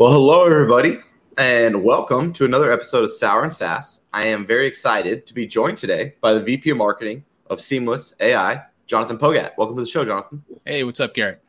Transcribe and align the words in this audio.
Well, 0.00 0.12
hello, 0.12 0.46
everybody, 0.46 0.96
and 1.36 1.84
welcome 1.84 2.32
to 2.32 2.46
another 2.46 2.72
episode 2.72 3.04
of 3.04 3.12
Sour 3.12 3.44
and 3.44 3.54
Sass. 3.54 4.00
I 4.14 4.24
am 4.28 4.46
very 4.46 4.66
excited 4.66 5.26
to 5.26 5.34
be 5.34 5.46
joined 5.46 5.76
today 5.76 6.14
by 6.22 6.32
the 6.32 6.40
VP 6.40 6.70
of 6.70 6.78
Marketing 6.78 7.22
of 7.50 7.60
Seamless 7.60 8.14
AI, 8.18 8.62
Jonathan 8.86 9.18
Pogat. 9.18 9.50
Welcome 9.58 9.76
to 9.76 9.82
the 9.82 9.86
show, 9.86 10.02
Jonathan. 10.06 10.42
Hey, 10.64 10.84
what's 10.84 11.00
up, 11.00 11.12
Garrett? 11.12 11.44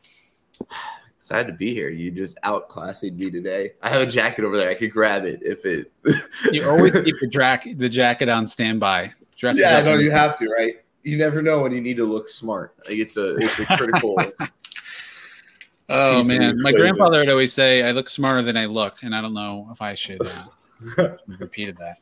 Excited 1.18 1.48
to 1.48 1.54
be 1.54 1.74
here. 1.74 1.88
You 1.88 2.12
just 2.12 2.38
outclassed 2.44 3.04
me 3.04 3.32
today. 3.32 3.72
I 3.82 3.88
have 3.88 4.02
a 4.02 4.06
jacket 4.06 4.44
over 4.44 4.58
there. 4.58 4.70
I 4.70 4.76
could 4.76 4.92
grab 4.92 5.24
it 5.24 5.40
if 5.44 5.64
it. 5.64 5.90
you 6.52 6.70
always 6.70 6.92
keep 6.92 7.16
the, 7.22 7.30
dra- 7.32 7.62
the 7.74 7.88
jacket 7.88 8.28
on 8.28 8.48
standby. 8.48 9.14
Dresses 9.38 9.62
yeah, 9.62 9.80
no, 9.80 9.94
you 9.96 10.12
have 10.12 10.38
to, 10.40 10.50
right? 10.50 10.76
You 11.04 11.18
never 11.18 11.42
know 11.42 11.60
when 11.60 11.72
you 11.72 11.80
need 11.80 11.96
to 11.96 12.06
look 12.06 12.28
smart. 12.28 12.76
Like 12.80 12.98
it's 12.98 13.16
a 13.16 13.38
it's 13.38 13.60
a 13.60 13.66
critical. 13.78 14.18
Oh 15.92 16.24
man, 16.24 16.62
my 16.62 16.72
grandfather 16.72 17.20
would 17.20 17.30
always 17.30 17.54
say, 17.54 17.84
"I 17.84 17.92
look 17.92 18.10
smarter 18.10 18.42
than 18.42 18.58
I 18.58 18.66
look," 18.66 19.04
and 19.04 19.16
I 19.16 19.22
don't 19.22 19.34
know 19.34 19.68
if 19.72 19.82
I 19.82 19.96
should 19.96 20.22
uh, 20.98 21.18
repeated 21.28 21.78
that. 21.78 21.98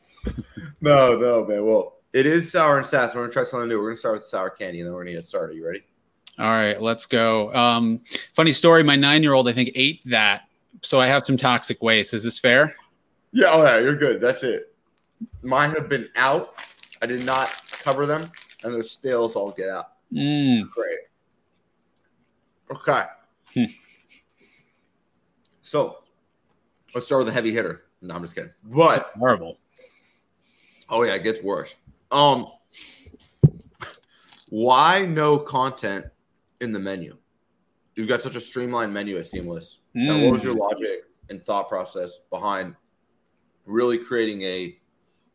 no, 0.80 1.16
no, 1.18 1.44
man. 1.44 1.64
Well, 1.64 1.96
it 2.12 2.26
is 2.26 2.50
sour 2.50 2.78
and 2.78 2.86
sass. 2.86 3.14
We're 3.14 3.22
gonna 3.22 3.32
try 3.32 3.44
something 3.44 3.68
new. 3.68 3.78
We're 3.78 3.88
gonna 3.88 3.96
start 3.96 4.14
with 4.14 4.24
sour 4.24 4.50
candy, 4.50 4.80
and 4.80 4.86
then 4.86 4.94
we're 4.94 5.04
gonna 5.04 5.16
get 5.16 5.24
started. 5.24 5.56
You 5.56 5.66
ready? 5.66 5.82
All 6.38 6.50
right, 6.50 6.80
let's 6.80 7.06
go. 7.06 7.52
Um, 7.54 8.00
funny 8.32 8.52
story. 8.52 8.82
My 8.82 8.96
nine-year-old, 8.96 9.48
I 9.48 9.52
think, 9.52 9.72
ate 9.74 10.00
that, 10.08 10.48
so 10.82 11.00
I 11.00 11.06
have 11.06 11.24
some 11.24 11.36
toxic 11.36 11.82
waste. 11.82 12.14
Is 12.14 12.24
this 12.24 12.38
fair? 12.38 12.74
Yeah. 13.32 13.48
Oh 13.50 13.62
yeah, 13.62 13.78
you're 13.78 13.96
good. 13.96 14.20
That's 14.20 14.42
it. 14.42 14.74
Mine 15.42 15.70
have 15.70 15.88
been 15.88 16.08
out. 16.16 16.54
I 17.02 17.06
did 17.06 17.24
not 17.24 17.50
cover 17.70 18.06
them, 18.06 18.22
and 18.62 18.74
they're 18.74 18.82
still 18.82 19.30
all 19.34 19.50
get 19.52 19.68
out. 19.68 19.92
Mm. 20.12 20.68
Great. 20.70 20.98
Okay. 22.70 23.02
Hmm. 23.54 23.64
So 25.62 25.98
let's 26.94 27.06
start 27.06 27.20
with 27.20 27.28
a 27.28 27.32
heavy 27.32 27.52
hitter. 27.52 27.84
No, 28.02 28.14
I'm 28.14 28.22
just 28.22 28.34
kidding. 28.34 28.50
But 28.64 29.12
horrible. 29.16 29.58
Oh 30.88 31.02
yeah, 31.02 31.14
it 31.14 31.22
gets 31.22 31.42
worse. 31.42 31.76
Um, 32.10 32.48
why 34.50 35.00
no 35.00 35.38
content 35.38 36.06
in 36.60 36.72
the 36.72 36.80
menu? 36.80 37.16
You've 37.94 38.08
got 38.08 38.22
such 38.22 38.36
a 38.36 38.40
streamlined 38.40 38.92
menu 38.92 39.16
at 39.18 39.26
Seamless. 39.26 39.80
Mm. 39.94 40.24
what 40.24 40.32
was 40.32 40.44
your 40.44 40.54
logic 40.54 41.04
and 41.28 41.42
thought 41.42 41.68
process 41.68 42.20
behind 42.30 42.74
really 43.66 43.98
creating 43.98 44.42
a 44.42 44.76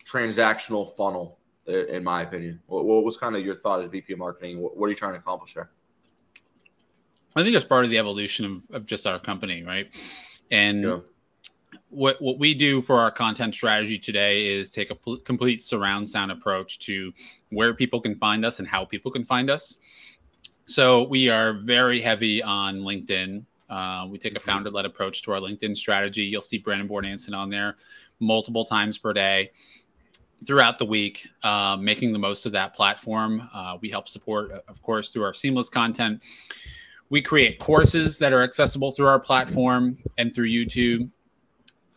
transactional 0.05 0.95
funnel? 0.95 1.39
In 1.67 2.03
my 2.03 2.21
opinion, 2.21 2.61
what, 2.67 2.85
what 2.85 3.03
was 3.03 3.17
kind 3.17 3.35
of 3.35 3.43
your 3.43 3.55
thought 3.55 3.83
as 3.83 3.89
VP 3.89 4.13
of 4.13 4.19
marketing? 4.19 4.61
What, 4.61 4.77
what 4.77 4.85
are 4.85 4.89
you 4.89 4.95
trying 4.95 5.13
to 5.13 5.19
accomplish 5.19 5.55
there? 5.55 5.71
I 7.35 7.43
think 7.43 7.55
it's 7.55 7.65
part 7.65 7.83
of 7.83 7.91
the 7.91 7.97
evolution 7.97 8.45
of, 8.45 8.75
of 8.75 8.85
just 8.85 9.05
our 9.05 9.19
company, 9.19 9.63
right? 9.63 9.89
And 10.51 10.83
yeah. 10.83 10.99
what 11.89 12.21
what 12.21 12.39
we 12.39 12.53
do 12.53 12.81
for 12.81 12.99
our 12.99 13.11
content 13.11 13.53
strategy 13.53 13.99
today 13.99 14.47
is 14.47 14.69
take 14.69 14.89
a 14.89 14.95
pl- 14.95 15.17
complete 15.17 15.61
surround 15.61 16.09
sound 16.09 16.31
approach 16.31 16.79
to 16.79 17.11
where 17.49 17.73
people 17.73 17.99
can 17.99 18.15
find 18.15 18.45
us 18.45 18.59
and 18.59 18.67
how 18.67 18.85
people 18.85 19.11
can 19.11 19.25
find 19.25 19.49
us. 19.49 19.77
So 20.65 21.03
we 21.03 21.29
are 21.29 21.53
very 21.53 21.99
heavy 21.99 22.41
on 22.41 22.81
LinkedIn. 22.81 23.43
Uh, 23.69 24.07
we 24.09 24.17
take 24.17 24.33
a 24.33 24.39
mm-hmm. 24.39 24.49
founder 24.49 24.69
led 24.69 24.85
approach 24.85 25.21
to 25.23 25.33
our 25.33 25.39
LinkedIn 25.39 25.75
strategy. 25.75 26.23
You'll 26.23 26.41
see 26.41 26.57
Brandon 26.57 26.87
Bornancin 26.87 27.35
on 27.35 27.49
there 27.49 27.75
multiple 28.19 28.63
times 28.63 28.97
per 28.97 29.13
day 29.13 29.51
throughout 30.45 30.77
the 30.77 30.85
week, 30.85 31.27
uh, 31.43 31.77
making 31.79 32.13
the 32.13 32.19
most 32.19 32.45
of 32.45 32.51
that 32.53 32.75
platform. 32.75 33.49
Uh, 33.53 33.77
we 33.81 33.89
help 33.89 34.07
support, 34.07 34.51
of 34.67 34.81
course, 34.81 35.09
through 35.09 35.23
our 35.23 35.33
seamless 35.33 35.69
content. 35.69 36.21
We 37.09 37.21
create 37.21 37.59
courses 37.59 38.17
that 38.19 38.33
are 38.33 38.41
accessible 38.41 38.91
through 38.91 39.07
our 39.07 39.19
platform 39.19 39.97
and 40.17 40.33
through 40.33 40.49
YouTube. 40.49 41.09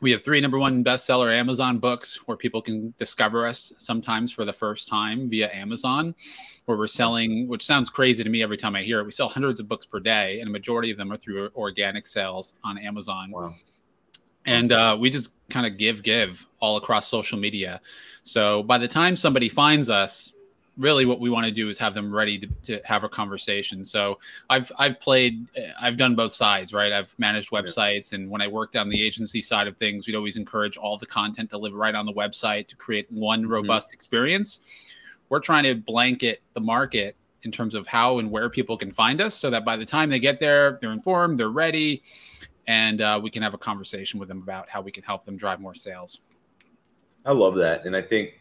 We 0.00 0.10
have 0.12 0.22
three 0.22 0.40
number 0.40 0.58
one 0.58 0.84
bestseller 0.84 1.34
Amazon 1.34 1.78
books 1.78 2.26
where 2.26 2.36
people 2.36 2.62
can 2.62 2.94
discover 2.98 3.46
us 3.46 3.72
sometimes 3.78 4.30
for 4.30 4.44
the 4.44 4.52
first 4.52 4.86
time 4.86 5.28
via 5.28 5.52
Amazon, 5.52 6.14
where 6.66 6.76
we're 6.76 6.86
selling, 6.86 7.48
which 7.48 7.64
sounds 7.64 7.90
crazy 7.90 8.22
to 8.22 8.30
me 8.30 8.42
every 8.42 8.56
time 8.56 8.76
I 8.76 8.82
hear 8.82 9.00
it. 9.00 9.04
We 9.04 9.10
sell 9.10 9.28
hundreds 9.28 9.58
of 9.60 9.68
books 9.68 9.86
per 9.86 9.98
day, 9.98 10.40
and 10.40 10.48
a 10.48 10.52
majority 10.52 10.90
of 10.90 10.98
them 10.98 11.10
are 11.10 11.16
through 11.16 11.50
organic 11.56 12.06
sales 12.06 12.54
on 12.62 12.78
Amazon. 12.78 13.30
Wow. 13.32 13.54
And 14.46 14.72
uh, 14.72 14.96
we 14.98 15.10
just 15.10 15.32
kind 15.50 15.66
of 15.66 15.76
give, 15.76 16.02
give 16.02 16.46
all 16.60 16.76
across 16.76 17.08
social 17.08 17.38
media. 17.38 17.80
So 18.22 18.62
by 18.62 18.78
the 18.78 18.88
time 18.88 19.16
somebody 19.16 19.48
finds 19.48 19.90
us, 19.90 20.32
really 20.78 21.04
what 21.04 21.18
we 21.18 21.28
want 21.28 21.44
to 21.44 21.52
do 21.52 21.68
is 21.68 21.76
have 21.76 21.92
them 21.92 22.14
ready 22.14 22.38
to, 22.38 22.46
to 22.62 22.80
have 22.84 23.04
a 23.04 23.08
conversation 23.08 23.84
so 23.84 24.18
i've 24.48 24.70
i've 24.78 24.98
played 25.00 25.46
i've 25.80 25.96
done 25.96 26.14
both 26.14 26.32
sides 26.32 26.72
right 26.72 26.92
i've 26.92 27.14
managed 27.18 27.50
websites 27.50 28.12
and 28.12 28.30
when 28.30 28.40
i 28.40 28.46
worked 28.46 28.76
on 28.76 28.88
the 28.88 29.02
agency 29.02 29.42
side 29.42 29.66
of 29.66 29.76
things 29.76 30.06
we'd 30.06 30.14
always 30.16 30.36
encourage 30.36 30.76
all 30.76 30.96
the 30.96 31.06
content 31.06 31.50
to 31.50 31.58
live 31.58 31.74
right 31.74 31.94
on 31.94 32.06
the 32.06 32.12
website 32.12 32.66
to 32.68 32.76
create 32.76 33.10
one 33.10 33.42
mm-hmm. 33.42 33.52
robust 33.52 33.88
mm-hmm. 33.88 33.94
experience 33.94 34.60
we're 35.28 35.40
trying 35.40 35.64
to 35.64 35.74
blanket 35.74 36.40
the 36.54 36.60
market 36.60 37.16
in 37.42 37.52
terms 37.52 37.74
of 37.74 37.86
how 37.86 38.18
and 38.18 38.30
where 38.30 38.48
people 38.48 38.76
can 38.76 38.90
find 38.90 39.20
us 39.20 39.34
so 39.34 39.50
that 39.50 39.64
by 39.64 39.76
the 39.76 39.84
time 39.84 40.08
they 40.08 40.20
get 40.20 40.38
there 40.38 40.78
they're 40.80 40.92
informed 40.92 41.36
they're 41.36 41.50
ready 41.50 42.02
and 42.68 43.00
uh, 43.00 43.18
we 43.22 43.30
can 43.30 43.42
have 43.42 43.54
a 43.54 43.58
conversation 43.58 44.20
with 44.20 44.28
them 44.28 44.42
about 44.42 44.68
how 44.68 44.80
we 44.80 44.92
can 44.92 45.02
help 45.02 45.24
them 45.24 45.36
drive 45.36 45.60
more 45.60 45.74
sales 45.74 46.20
i 47.26 47.32
love 47.32 47.56
that 47.56 47.84
and 47.84 47.96
i 47.96 48.02
think 48.02 48.37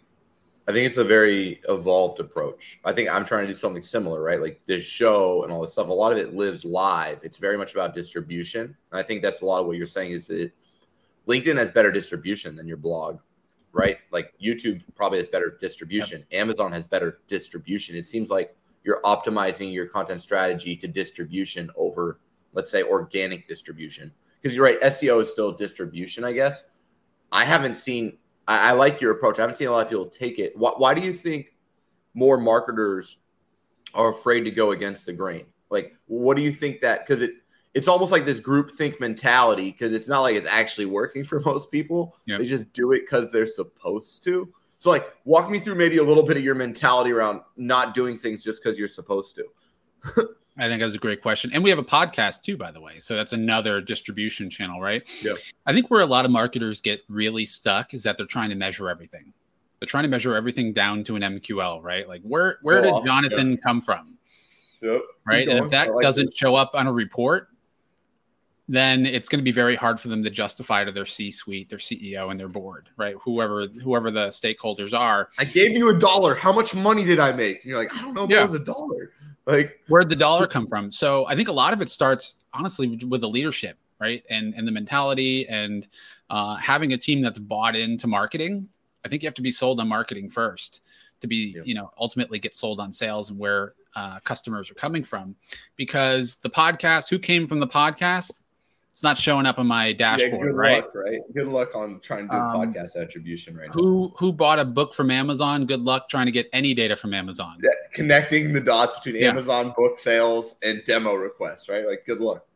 I 0.68 0.74
think 0.74 0.86
it's 0.86 0.98
a 0.98 1.04
very 1.04 1.62
evolved 1.70 2.20
approach. 2.20 2.80
I 2.84 2.92
think 2.92 3.10
I'm 3.10 3.24
trying 3.24 3.48
to 3.48 3.54
do 3.54 3.58
something 3.58 3.84
similar, 3.84 4.22
right? 4.22 4.42
Like 4.42 4.60
this 4.66 4.84
show 4.84 5.44
and 5.44 5.52
all 5.52 5.62
this 5.62 5.72
stuff. 5.72 5.88
A 5.88 5.94
lot 5.94 6.12
of 6.12 6.18
it 6.18 6.34
lives 6.34 6.66
live. 6.66 7.20
It's 7.24 7.38
very 7.38 7.58
much 7.58 7.74
about 7.74 7.96
distribution. 7.96 8.76
And 8.92 9.00
I 9.00 9.02
think 9.02 9.22
that's 9.22 9.42
a 9.42 9.46
lot 9.46 9.62
of 9.62 9.68
what 9.68 9.78
you're 9.78 9.88
saying 9.88 10.12
is 10.12 10.28
that 10.28 10.52
LinkedIn 11.26 11.58
has 11.58 11.72
better 11.72 11.90
distribution 11.90 12.54
than 12.58 12.68
your 12.68 12.76
blog, 12.76 13.20
right? 13.72 14.00
Like 14.12 14.34
YouTube 14.44 14.84
probably 14.96 15.20
has 15.20 15.30
better 15.30 15.58
distribution. 15.62 16.26
Yep. 16.32 16.42
Amazon 16.42 16.74
has 16.74 16.86
better 16.86 17.20
distribution. 17.28 17.96
It 17.96 18.06
seems 18.06 18.30
like 18.30 18.54
you're 18.84 19.02
optimizing 19.04 19.72
your 19.74 19.86
content 19.86 20.20
strategy 20.20 20.76
to 20.76 20.88
distribution 20.88 21.70
over, 21.78 22.20
let's 22.52 22.72
say, 22.72 22.84
organic 22.84 23.48
distribution. 23.48 24.12
Because 24.42 24.56
you're 24.56 24.66
right, 24.66 24.82
SEO 24.82 25.22
is 25.22 25.32
still 25.32 25.54
distribution, 25.54 26.26
I 26.26 26.34
guess. 26.34 26.66
I 27.32 27.46
haven't 27.46 27.76
seen 27.76 28.18
I, 28.48 28.70
I, 28.70 28.72
like 28.74 29.02
your 29.02 29.12
approach. 29.12 29.40
I 29.40 29.42
haven't 29.42 29.56
seen 29.56 29.68
a 29.68 29.72
lot 29.72 29.86
of 29.86 29.90
people 29.90 30.08
take 30.08 30.40
it. 30.40 30.58
Why, 30.58 30.72
why 30.78 30.94
do 30.94 31.02
you 31.02 31.14
think 31.14 31.48
more 32.14 32.38
marketers 32.38 33.18
are 33.94 34.12
afraid 34.12 34.42
to 34.42 34.52
go 34.52 34.72
against 34.72 35.06
the 35.06 35.14
grain? 35.14 35.46
Like, 35.70 35.96
what 36.08 36.38
do 36.38 36.44
you 36.44 36.52
think 36.52 36.82
that? 36.82 37.06
Because 37.06 37.22
it 37.22 37.32
it's 37.74 37.88
almost 37.88 38.12
like 38.12 38.26
this 38.26 38.40
group 38.40 38.72
think 38.72 39.00
mentality 39.00 39.72
because 39.72 39.94
it's 39.94 40.08
not 40.08 40.22
like 40.22 40.36
it's 40.36 40.48
actually 40.48 40.88
working 40.88 41.24
for 41.24 41.40
most 41.46 41.72
people. 41.72 42.16
Yep. 42.26 42.40
They 42.40 42.46
just 42.48 42.74
do 42.74 42.92
it 42.92 43.02
because 43.02 43.32
they're 43.32 43.48
supposed 43.48 44.24
to. 44.24 44.52
So, 44.80 44.90
like, 44.90 45.08
walk 45.26 45.50
me 45.50 45.60
through 45.60 45.76
maybe 45.76 45.98
a 45.98 46.04
little 46.04 46.24
bit 46.24 46.38
of 46.38 46.44
your 46.44 46.56
mentality 46.56 47.12
around 47.12 47.42
not 47.56 47.94
doing 47.94 48.18
things 48.18 48.44
just 48.44 48.64
because 48.64 48.78
you're 48.78 48.88
supposed 48.88 49.36
to. 49.36 50.26
I 50.60 50.68
think 50.68 50.82
that's 50.82 50.96
a 50.96 51.00
great 51.00 51.22
question. 51.22 51.52
And 51.54 51.64
we 51.64 51.70
have 51.70 51.80
a 51.80 51.84
podcast 51.84 52.42
too, 52.42 52.58
by 52.58 52.72
the 52.72 52.82
way. 52.82 53.00
So 53.00 53.16
that's 53.16 53.34
another 53.34 53.82
distribution 53.82 54.50
channel, 54.50 54.82
right? 54.82 55.04
Yeah. 55.22 55.34
I 55.66 55.74
think 55.74 55.90
where 55.90 56.02
a 56.02 56.06
lot 56.06 56.26
of 56.26 56.32
marketers 56.32 56.82
get 56.82 57.02
really 57.10 57.46
stuck 57.46 57.94
is 57.94 58.04
that 58.04 58.18
they're 58.18 58.26
trying 58.26 58.50
to 58.50 58.56
measure 58.56 58.90
everything. 58.90 59.34
They're 59.80 59.88
trying 59.88 60.04
to 60.04 60.10
measure 60.10 60.36
everything 60.36 60.74
down 60.74 61.04
to 61.06 61.16
an 61.16 61.22
MQL, 61.22 61.84
right? 61.84 62.08
Like 62.08 62.22
where 62.24 62.58
where 62.64 62.82
did 62.82 62.94
Jonathan 63.06 63.52
yeah. 63.52 63.58
come 63.58 63.82
from? 63.82 64.18
Yep. 64.82 65.02
Right. 65.26 65.48
And 65.48 65.64
if 65.64 65.72
that 65.72 65.94
like 65.94 66.02
doesn't 66.02 66.28
this. 66.28 66.36
show 66.36 66.56
up 66.56 66.72
on 66.74 66.88
a 66.88 66.94
report, 66.94 67.50
then 68.68 69.06
it's 69.06 69.30
going 69.30 69.40
to 69.40 69.44
be 69.44 69.52
very 69.52 69.76
hard 69.76 70.00
for 70.00 70.10
them 70.10 70.24
to 70.24 70.30
justify 70.30 70.84
to 70.84 70.92
their 70.92 71.06
C-suite, 71.06 71.70
their 71.70 71.80
CEO, 71.80 72.32
and 72.32 72.40
their 72.40 72.50
board, 72.50 72.90
right? 72.98 73.16
Whoever 73.22 73.68
whoever 73.68 74.12
the 74.12 74.28
stakeholders 74.28 74.98
are. 74.98 75.30
I 75.40 75.46
gave 75.46 75.72
you 75.72 75.90
a 75.96 75.98
dollar. 75.98 76.36
How 76.36 76.52
much 76.52 76.76
money 76.76 77.04
did 77.04 77.20
I 77.20 77.32
make? 77.32 77.64
And 77.64 77.70
you're 77.70 77.78
like, 77.78 77.94
I 77.94 78.02
don't 78.02 78.14
know 78.14 78.26
if 78.26 78.30
yeah. 78.30 78.40
it 78.40 78.44
was 78.44 78.54
a 78.56 78.60
dollar. 78.60 79.12
Like 79.48 79.80
where'd 79.88 80.10
the 80.10 80.16
dollar 80.16 80.46
come 80.46 80.68
from? 80.68 80.92
So 80.92 81.26
I 81.26 81.36
think 81.36 81.48
a 81.48 81.54
lot 81.54 81.74
of 81.74 81.82
it 81.82 81.90
starts 81.90 82.38
honestly 82.54 83.00
with 83.06 83.22
the 83.22 83.30
leadership, 83.30 83.78
right? 84.00 84.24
And 84.30 84.54
and 84.54 84.68
the 84.68 84.72
mentality 84.72 85.48
and 85.48 85.88
uh, 86.30 86.56
having 86.58 86.94
a 86.94 86.98
team 86.98 87.22
that's 87.22 87.40
bought 87.40 87.76
into 87.76 88.08
marketing. 88.08 88.68
I 89.06 89.10
think 89.10 89.24
you 89.24 89.28
have 89.28 89.36
to 89.36 89.42
be 89.42 89.52
sold 89.52 89.80
on 89.80 89.88
marketing 89.88 90.30
first 90.30 90.82
to 91.22 91.28
be, 91.28 91.54
yeah. 91.56 91.62
you 91.64 91.74
know, 91.74 91.92
ultimately 91.98 92.40
get 92.40 92.54
sold 92.54 92.80
on 92.80 92.92
sales 92.92 93.30
and 93.30 93.40
where 93.40 93.74
uh, 93.96 94.20
customers 94.20 94.70
are 94.70 94.76
coming 94.76 95.04
from. 95.04 95.36
Because 95.78 96.36
the 96.38 96.50
podcast, 96.50 97.10
who 97.10 97.18
came 97.18 97.48
from 97.48 97.60
the 97.60 97.68
podcast? 97.68 98.34
It's 98.98 99.04
not 99.04 99.16
showing 99.16 99.46
up 99.46 99.60
on 99.60 99.68
my 99.68 99.94
dashboard, 99.94 100.48
yeah, 100.48 100.54
right? 100.56 100.84
Luck, 100.84 100.96
right? 100.96 101.20
Good 101.36 101.48
luck 101.50 101.76
on 101.76 102.00
trying 102.00 102.28
to 102.28 102.34
do 102.34 102.36
um, 102.36 102.74
podcast 102.74 103.00
attribution 103.00 103.56
right 103.56 103.70
who, 103.72 104.08
now. 104.08 104.14
Who 104.18 104.34
bought 104.34 104.58
a 104.58 104.66
book 104.66 104.92
from 104.92 105.12
Amazon? 105.12 105.68
Good 105.68 105.82
luck 105.82 106.10
trying 106.10 106.26
to 106.26 106.32
get 106.32 106.50
any 106.52 106.74
data 106.74 106.96
from 106.96 107.14
Amazon. 107.14 107.58
Yeah, 107.62 107.70
connecting 107.94 108.54
the 108.54 108.60
dots 108.60 108.96
between 108.96 109.22
yeah. 109.22 109.30
Amazon 109.30 109.72
book 109.78 110.00
sales 110.00 110.56
and 110.64 110.82
demo 110.84 111.14
requests, 111.14 111.70
right? 111.70 111.86
Like, 111.86 112.08
good 112.08 112.22
luck. 112.22 112.48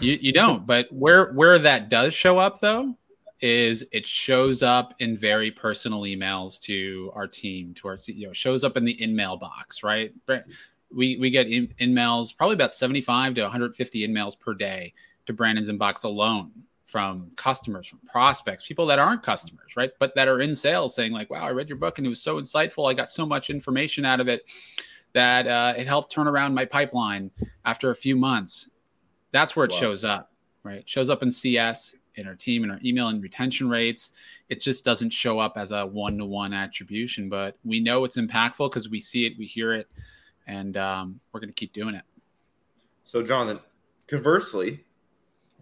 You, 0.00 0.18
you 0.18 0.32
don't, 0.32 0.66
but 0.66 0.90
where 0.90 1.30
where 1.34 1.58
that 1.58 1.90
does 1.90 2.14
show 2.14 2.38
up 2.38 2.58
though 2.60 2.96
is 3.42 3.84
it 3.92 4.06
shows 4.06 4.62
up 4.62 4.94
in 5.00 5.14
very 5.14 5.50
personal 5.50 6.04
emails 6.04 6.58
to 6.60 7.12
our 7.14 7.26
team, 7.26 7.74
to 7.74 7.88
our 7.88 7.96
CEO. 7.96 8.28
It 8.28 8.36
shows 8.36 8.64
up 8.64 8.78
in 8.78 8.86
the 8.86 9.02
in-mail 9.02 9.36
box, 9.36 9.82
right? 9.82 10.10
We 10.90 11.18
we 11.18 11.28
get 11.28 11.48
in, 11.48 11.74
in 11.76 11.92
mails 11.92 12.32
probably 12.32 12.54
about 12.54 12.72
75 12.72 13.34
to 13.34 13.42
150 13.42 14.04
in 14.04 14.12
mails 14.14 14.36
per 14.36 14.54
day 14.54 14.94
to 15.26 15.32
Brandon's 15.32 15.70
inbox 15.70 16.04
alone, 16.04 16.50
from 16.94 17.32
customers, 17.34 17.88
from 17.88 17.98
prospects, 18.06 18.66
people 18.66 18.86
that 18.86 19.00
aren't 19.00 19.22
customers, 19.22 19.76
right? 19.76 19.90
But 19.98 20.14
that 20.14 20.28
are 20.28 20.40
in 20.40 20.54
sales 20.54 20.94
saying, 20.94 21.12
like, 21.12 21.28
wow, 21.28 21.44
I 21.44 21.50
read 21.50 21.68
your 21.68 21.78
book 21.78 21.98
and 21.98 22.06
it 22.06 22.08
was 22.08 22.22
so 22.22 22.40
insightful. 22.40 22.88
I 22.88 22.94
got 22.94 23.10
so 23.10 23.26
much 23.26 23.50
information 23.50 24.04
out 24.04 24.20
of 24.20 24.28
it 24.28 24.44
that 25.12 25.46
uh, 25.48 25.74
it 25.76 25.88
helped 25.88 26.12
turn 26.12 26.28
around 26.28 26.54
my 26.54 26.64
pipeline 26.64 27.32
after 27.64 27.90
a 27.90 27.96
few 27.96 28.14
months. 28.14 28.70
That's 29.32 29.56
where 29.56 29.64
it 29.64 29.72
wow. 29.72 29.78
shows 29.78 30.04
up, 30.04 30.30
right? 30.62 30.78
It 30.78 30.88
shows 30.88 31.10
up 31.10 31.22
in 31.24 31.32
CS, 31.32 31.96
in 32.16 32.28
our 32.28 32.36
team, 32.36 32.62
in 32.62 32.70
our 32.70 32.78
email 32.84 33.08
and 33.08 33.20
retention 33.20 33.68
rates. 33.68 34.12
It 34.48 34.60
just 34.60 34.84
doesn't 34.84 35.10
show 35.10 35.40
up 35.40 35.54
as 35.56 35.72
a 35.72 35.84
one 35.84 36.18
to 36.18 36.24
one 36.24 36.52
attribution, 36.52 37.28
but 37.28 37.56
we 37.64 37.80
know 37.80 38.04
it's 38.04 38.18
impactful 38.18 38.70
because 38.70 38.88
we 38.88 39.00
see 39.00 39.26
it, 39.26 39.36
we 39.36 39.46
hear 39.46 39.72
it, 39.72 39.88
and 40.46 40.76
um, 40.76 41.18
we're 41.32 41.40
going 41.40 41.50
to 41.50 41.54
keep 41.54 41.72
doing 41.72 41.94
it. 41.94 42.04
So, 43.04 43.22
Jonathan, 43.22 43.60
conversely, 44.06 44.84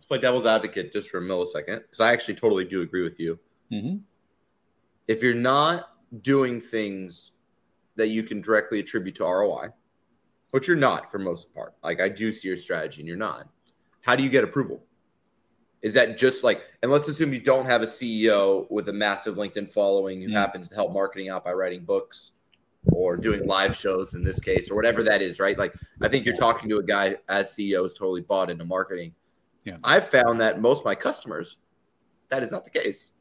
let's 0.03 0.09
play 0.09 0.19
devil's 0.19 0.47
advocate 0.47 0.93
just 0.93 1.11
for 1.11 1.19
a 1.19 1.21
millisecond 1.21 1.83
because 1.83 2.01
I 2.01 2.13
actually 2.13 2.35
totally 2.35 2.65
do 2.65 2.83
agree 2.83 3.05
with 3.05 3.21
you. 3.21 3.39
Mm-hmm. 3.71 3.99
If 5.07 5.23
you're 5.23 5.33
not 5.33 5.91
doing 6.23 6.61
things 6.61 7.31
that 7.95 8.09
you 8.09 8.25
can 8.25 8.41
directly 8.41 8.81
attribute 8.81 9.15
to 9.17 9.25
ROI, 9.25 9.69
which 10.51 10.67
you're 10.67 10.77
not 10.77 11.09
for 11.09 11.21
most 11.21 11.55
part, 11.55 11.75
like 11.85 12.01
I 12.01 12.09
do 12.09 12.33
see 12.33 12.49
your 12.49 12.57
strategy 12.57 13.01
and 13.01 13.07
you're 13.07 13.17
not, 13.17 13.49
how 14.01 14.17
do 14.17 14.25
you 14.25 14.29
get 14.29 14.43
approval? 14.43 14.83
Is 15.83 15.95
that 15.95 16.19
just 16.19 16.43
like, 16.43 16.63
and 16.83 16.91
let's 16.91 17.07
assume 17.07 17.33
you 17.33 17.41
don't 17.41 17.67
have 17.67 17.83
a 17.83 17.87
CEO 17.87 18.69
with 18.73 18.89
a 18.89 18.93
massive 18.93 19.37
LinkedIn 19.37 19.71
following 19.71 20.21
who 20.21 20.31
mm. 20.31 20.33
happens 20.33 20.69
to 20.69 20.75
help 20.75 20.93
marketing 20.93 21.29
out 21.29 21.45
by 21.45 21.53
writing 21.53 21.85
books 21.85 22.33
or 22.87 23.17
doing 23.17 23.47
live 23.47 23.77
shows 23.77 24.15
in 24.15 24.25
this 24.25 24.41
case 24.41 24.69
or 24.69 24.75
whatever 24.75 25.05
that 25.05 25.23
is, 25.23 25.39
right? 25.39 25.57
Like, 25.57 25.75
I 26.01 26.09
think 26.09 26.25
you're 26.25 26.35
talking 26.35 26.69
to 26.71 26.79
a 26.79 26.83
guy 26.83 27.17
as 27.29 27.53
CEO 27.53 27.87
is 27.87 27.93
totally 27.93 28.23
bought 28.23 28.51
into 28.51 28.65
marketing. 28.65 29.15
Yeah. 29.65 29.77
I've 29.85 30.09
found 30.09 30.41
that 30.41 30.61
most 30.61 30.81
of 30.81 30.85
my 30.85 30.95
customers, 30.95 31.59
that 32.31 32.43
is 32.43 32.51
not 32.51 32.65
the 32.65 32.71
case. 32.71 33.13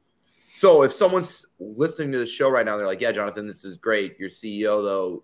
So 0.54 0.84
if 0.84 0.92
someone's 0.92 1.46
listening 1.60 2.12
to 2.14 2.20
the 2.20 2.26
show 2.26 2.50
right 2.50 2.66
now, 2.66 2.78
they're 2.78 2.88
like, 2.88 3.02
yeah, 3.02 3.12
Jonathan, 3.12 3.48
this 3.48 3.64
is 3.64 3.78
great. 3.78 4.20
Your 4.20 4.30
CEO, 4.30 4.84
though, 4.84 5.24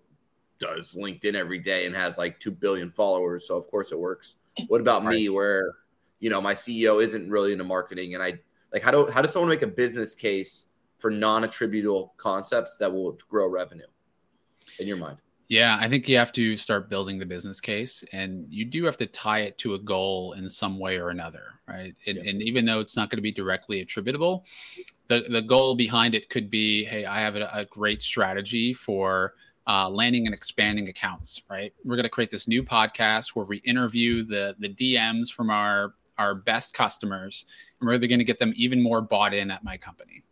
does 0.58 0.94
LinkedIn 0.94 1.34
every 1.34 1.58
day 1.58 1.86
and 1.86 1.94
has 1.94 2.18
like 2.18 2.40
2 2.40 2.50
billion 2.50 2.90
followers. 2.90 3.46
So 3.46 3.56
of 3.56 3.68
course 3.70 3.92
it 3.92 3.98
works. 3.98 4.36
What 4.68 4.80
about 4.80 5.04
right. 5.04 5.14
me 5.14 5.28
where 5.28 5.74
you 6.20 6.30
know 6.30 6.40
my 6.40 6.54
ceo 6.54 7.02
isn't 7.02 7.30
really 7.30 7.52
into 7.52 7.64
marketing 7.64 8.14
and 8.14 8.22
i 8.22 8.38
like 8.72 8.82
how 8.82 8.90
do 8.90 9.06
how 9.06 9.22
does 9.22 9.32
someone 9.32 9.48
make 9.48 9.62
a 9.62 9.66
business 9.66 10.14
case 10.14 10.66
for 10.98 11.10
non-attributable 11.10 12.14
concepts 12.16 12.76
that 12.76 12.92
will 12.92 13.16
grow 13.28 13.48
revenue 13.48 13.86
in 14.80 14.88
your 14.88 14.96
mind 14.96 15.18
yeah 15.48 15.76
i 15.80 15.88
think 15.88 16.08
you 16.08 16.16
have 16.16 16.32
to 16.32 16.56
start 16.56 16.90
building 16.90 17.18
the 17.18 17.26
business 17.26 17.60
case 17.60 18.04
and 18.12 18.46
you 18.48 18.64
do 18.64 18.84
have 18.84 18.96
to 18.96 19.06
tie 19.06 19.40
it 19.40 19.56
to 19.58 19.74
a 19.74 19.78
goal 19.78 20.32
in 20.32 20.48
some 20.48 20.78
way 20.78 20.98
or 20.98 21.10
another 21.10 21.54
right 21.66 21.94
and, 22.06 22.16
yeah. 22.16 22.30
and 22.30 22.42
even 22.42 22.64
though 22.64 22.80
it's 22.80 22.96
not 22.96 23.10
going 23.10 23.18
to 23.18 23.22
be 23.22 23.32
directly 23.32 23.80
attributable 23.80 24.44
the, 25.08 25.24
the 25.30 25.42
goal 25.42 25.74
behind 25.74 26.14
it 26.14 26.28
could 26.28 26.50
be 26.50 26.84
hey 26.84 27.04
i 27.04 27.20
have 27.20 27.36
a, 27.36 27.48
a 27.52 27.64
great 27.66 28.02
strategy 28.02 28.72
for 28.72 29.34
uh, 29.66 29.86
landing 29.86 30.24
and 30.24 30.34
expanding 30.34 30.88
accounts 30.88 31.42
right 31.50 31.74
we're 31.84 31.96
going 31.96 32.04
to 32.04 32.10
create 32.10 32.30
this 32.30 32.48
new 32.48 32.62
podcast 32.62 33.30
where 33.30 33.44
we 33.44 33.58
interview 33.58 34.22
the 34.22 34.54
the 34.60 34.68
dms 34.68 35.30
from 35.30 35.50
our 35.50 35.94
our 36.18 36.34
best 36.34 36.74
customers 36.74 37.46
and 37.80 37.88
we're 37.88 37.98
going 37.98 38.18
to 38.18 38.24
get 38.24 38.38
them 38.38 38.52
even 38.56 38.82
more 38.82 39.00
bought 39.00 39.32
in 39.32 39.50
at 39.50 39.64
my 39.64 39.76
company. 39.76 40.22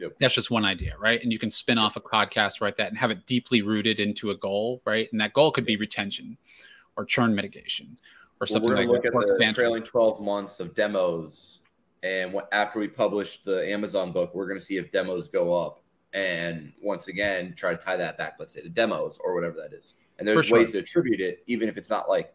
Yep. 0.00 0.16
That's 0.18 0.34
just 0.34 0.50
one 0.50 0.64
idea, 0.64 0.96
right? 0.98 1.22
And 1.22 1.30
you 1.30 1.38
can 1.38 1.50
spin 1.50 1.76
off 1.76 1.96
a 1.96 2.00
podcast 2.00 2.62
right 2.62 2.74
that 2.76 2.88
and 2.88 2.96
have 2.96 3.10
it 3.10 3.26
deeply 3.26 3.60
rooted 3.60 4.00
into 4.00 4.30
a 4.30 4.34
goal, 4.34 4.80
right? 4.86 5.08
And 5.12 5.20
that 5.20 5.34
goal 5.34 5.52
could 5.52 5.66
be 5.66 5.76
retention 5.76 6.38
or 6.96 7.04
churn 7.04 7.34
mitigation 7.34 7.98
or 8.40 8.46
something 8.46 8.70
well, 8.70 8.78
we're 8.78 8.86
like 8.86 8.88
look 8.88 9.02
that. 9.02 9.14
Look 9.14 9.30
at 9.30 9.38
the 9.38 9.52
trailing 9.52 9.82
12 9.82 10.22
months 10.22 10.58
of 10.58 10.74
demos. 10.74 11.60
And 12.02 12.32
what, 12.32 12.48
after 12.52 12.78
we 12.78 12.88
publish 12.88 13.42
the 13.42 13.70
Amazon 13.70 14.10
book, 14.10 14.34
we're 14.34 14.46
going 14.46 14.58
to 14.58 14.64
see 14.64 14.78
if 14.78 14.90
demos 14.90 15.28
go 15.28 15.54
up. 15.54 15.82
And 16.14 16.72
once 16.80 17.08
again, 17.08 17.52
try 17.54 17.72
to 17.72 17.76
tie 17.76 17.96
that 17.98 18.16
back, 18.16 18.36
let's 18.38 18.52
say 18.52 18.62
to 18.62 18.70
demos 18.70 19.18
or 19.22 19.34
whatever 19.34 19.56
that 19.56 19.74
is. 19.74 19.94
And 20.18 20.26
there's 20.26 20.46
sure. 20.46 20.58
ways 20.58 20.72
to 20.72 20.78
attribute 20.78 21.20
it, 21.20 21.44
even 21.46 21.68
if 21.68 21.76
it's 21.76 21.90
not 21.90 22.08
like 22.08 22.34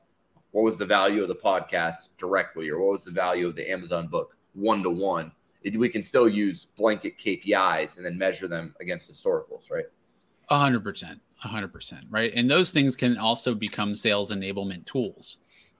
what 0.51 0.63
was 0.63 0.77
the 0.77 0.85
value 0.85 1.23
of 1.23 1.27
the 1.27 1.35
podcast 1.35 2.09
directly 2.17 2.69
or 2.69 2.79
what 2.79 2.93
was 2.93 3.05
the 3.05 3.11
value 3.11 3.47
of 3.47 3.55
the 3.55 3.69
Amazon 3.69 4.07
book 4.07 4.37
one 4.53 4.83
to 4.83 4.89
one. 4.89 5.31
We 5.73 5.89
can 5.89 6.03
still 6.03 6.29
use 6.29 6.65
blanket 6.65 7.17
KPIs 7.17 7.97
and 7.97 8.05
then 8.05 8.17
measure 8.17 8.47
them 8.47 8.75
against 8.79 9.11
historicals, 9.11 9.71
right? 9.71 9.85
A 10.49 10.59
hundred 10.59 10.83
percent, 10.83 11.19
a 11.43 11.47
hundred 11.47 11.73
percent, 11.73 12.05
right? 12.09 12.31
And 12.35 12.49
those 12.49 12.71
things 12.71 12.95
can 12.95 13.17
also 13.17 13.55
become 13.55 13.95
sales 13.95 14.31
enablement 14.31 14.85
tools 14.85 15.37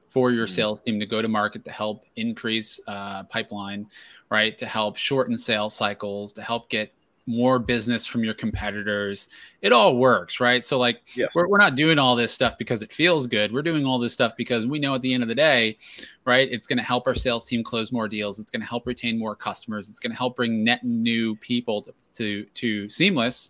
for 0.10 0.32
your 0.32 0.46
mm-hmm. 0.46 0.54
sales 0.54 0.82
team 0.82 1.00
to 1.00 1.06
go 1.06 1.22
to 1.22 1.28
market 1.28 1.66
to 1.66 1.72
help 1.72 2.06
increase 2.16 2.80
uh, 2.88 3.24
pipeline, 3.24 3.86
right? 4.32 4.58
To 4.58 4.66
help 4.66 4.98
shorten 4.98 5.38
sales 5.38 5.76
cycles, 5.76 6.34
to 6.34 6.42
help 6.42 6.70
get 6.70 6.94
more 7.28 7.60
business 7.60 8.06
from 8.06 8.24
your 8.24 8.34
competitors. 8.34 9.30
It 9.62 9.72
all 9.72 9.98
works, 9.98 10.40
right? 10.40 10.64
So, 10.64 10.78
like, 10.78 11.02
yeah. 11.16 11.26
we're, 11.34 11.48
we're 11.48 11.58
not 11.58 11.76
doing 11.76 11.98
all 11.98 12.16
this 12.16 12.32
stuff 12.32 12.58
because 12.58 12.84
it 12.84 12.92
feels 12.92 13.28
good. 13.28 13.52
We're 13.52 13.64
doing 13.64 13.86
all 13.86 13.98
this 13.98 14.14
stuff 14.14 14.36
because 14.38 14.68
we 14.68 14.80
know 14.80 14.96
at 14.96 15.02
the 15.02 15.14
end 15.14 15.24
of 15.24 15.30
the 15.30 15.36
day, 15.36 15.78
right, 16.26 16.48
it's 16.52 16.68
going 16.68 16.78
to 16.78 16.84
help 16.84 17.08
our 17.08 17.16
sales 17.16 17.46
team 17.46 17.64
close 17.64 17.92
more 17.92 18.08
deals. 18.08 18.40
It's 18.40 18.52
going 18.52 18.62
to 18.62 18.68
help 18.68 18.86
retain 18.86 19.18
more 19.18 19.36
customers. 19.36 19.90
It's 19.90 20.00
going 20.00 20.12
to 20.12 20.18
help 20.18 20.36
bring 20.36 20.64
net 20.64 20.84
new 20.84 21.36
people 21.38 21.82
to, 21.84 21.94
to, 22.16 22.44
to 22.46 22.90
Seamless, 22.90 23.50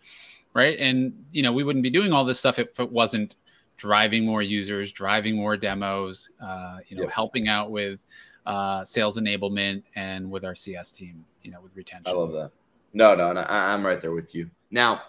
right? 0.54 0.77
And, 0.80 1.25
you 1.31 1.44
know, 1.44 1.51
we 1.51 1.63
wouldn't 1.63 1.83
be 1.83 1.89
doing 1.89 2.13
all 2.13 2.24
this 2.24 2.39
stuff 2.39 2.60
if 2.60 2.80
it 2.80 2.92
wasn't 2.92 3.36
driving 3.77 4.25
more 4.25 4.42
users, 4.42 4.92
driving 4.92 5.36
more 5.36 5.57
demos, 5.57 6.31
uh, 6.42 6.77
you 6.88 6.95
know, 6.95 7.04
yeah. 7.04 7.10
helping 7.10 7.50
out 7.50 7.72
with 7.72 8.06
uh, 8.45 8.86
sales 8.86 9.18
enablement 9.18 9.83
and 9.95 10.30
with 10.31 10.45
our 10.45 10.56
CS 10.56 10.92
team, 10.92 11.25
you 11.44 11.51
know, 11.51 11.60
with 11.60 11.75
retention. 11.75 12.07
I 12.07 12.18
love 12.18 12.31
that. 12.33 12.51
No, 12.95 13.13
no, 13.13 13.33
no 13.33 13.42
I, 13.42 13.74
I'm 13.74 13.86
right 13.86 14.01
there 14.01 14.13
with 14.13 14.33
you. 14.33 14.50
Now, 14.71 15.01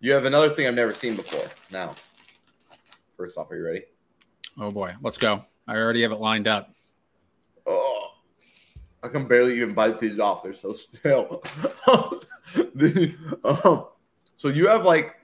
you 0.00 0.12
have 0.12 0.24
another 0.24 0.50
thing 0.50 0.66
I've 0.66 0.74
never 0.74 0.92
seen 0.92 1.14
before. 1.14 1.48
Now, 1.70 1.94
first 3.16 3.38
off, 3.38 3.48
are 3.52 3.56
you 3.56 3.64
ready? 3.64 3.84
Oh 4.58 4.72
boy, 4.72 4.94
let's 5.02 5.16
go. 5.16 5.44
I 5.68 5.76
already 5.76 6.02
have 6.02 6.10
it 6.10 6.18
lined 6.18 6.48
up. 6.48 6.74
Oh, 7.64 8.08
I 9.04 9.08
can 9.08 9.28
barely 9.28 9.54
even 9.54 9.72
bite 9.72 10.00
these 10.00 10.18
off. 10.18 10.42
They're 10.42 10.52
so 10.52 10.72
stale. 10.74 11.42
the, 12.74 13.14
um, 13.44 13.86
so 14.36 14.48
you 14.48 14.66
have 14.66 14.84
like 14.84 15.14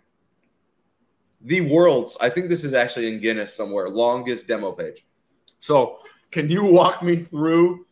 the 1.41 1.63
world's, 1.63 2.17
I 2.21 2.31
think 2.31 2.49
this 2.49 2.63
is 2.63 2.75
actually 2.75 3.09
in 3.09 3.21
Guinness 3.21 3.57
somewhere, 3.57 3.89
longest 3.89 4.47
demo 4.47 4.71
page. 4.71 5.05
So 5.59 5.99
can 6.31 6.49
you 6.49 6.63
walk 6.63 7.03
me 7.03 7.17
through? 7.17 7.87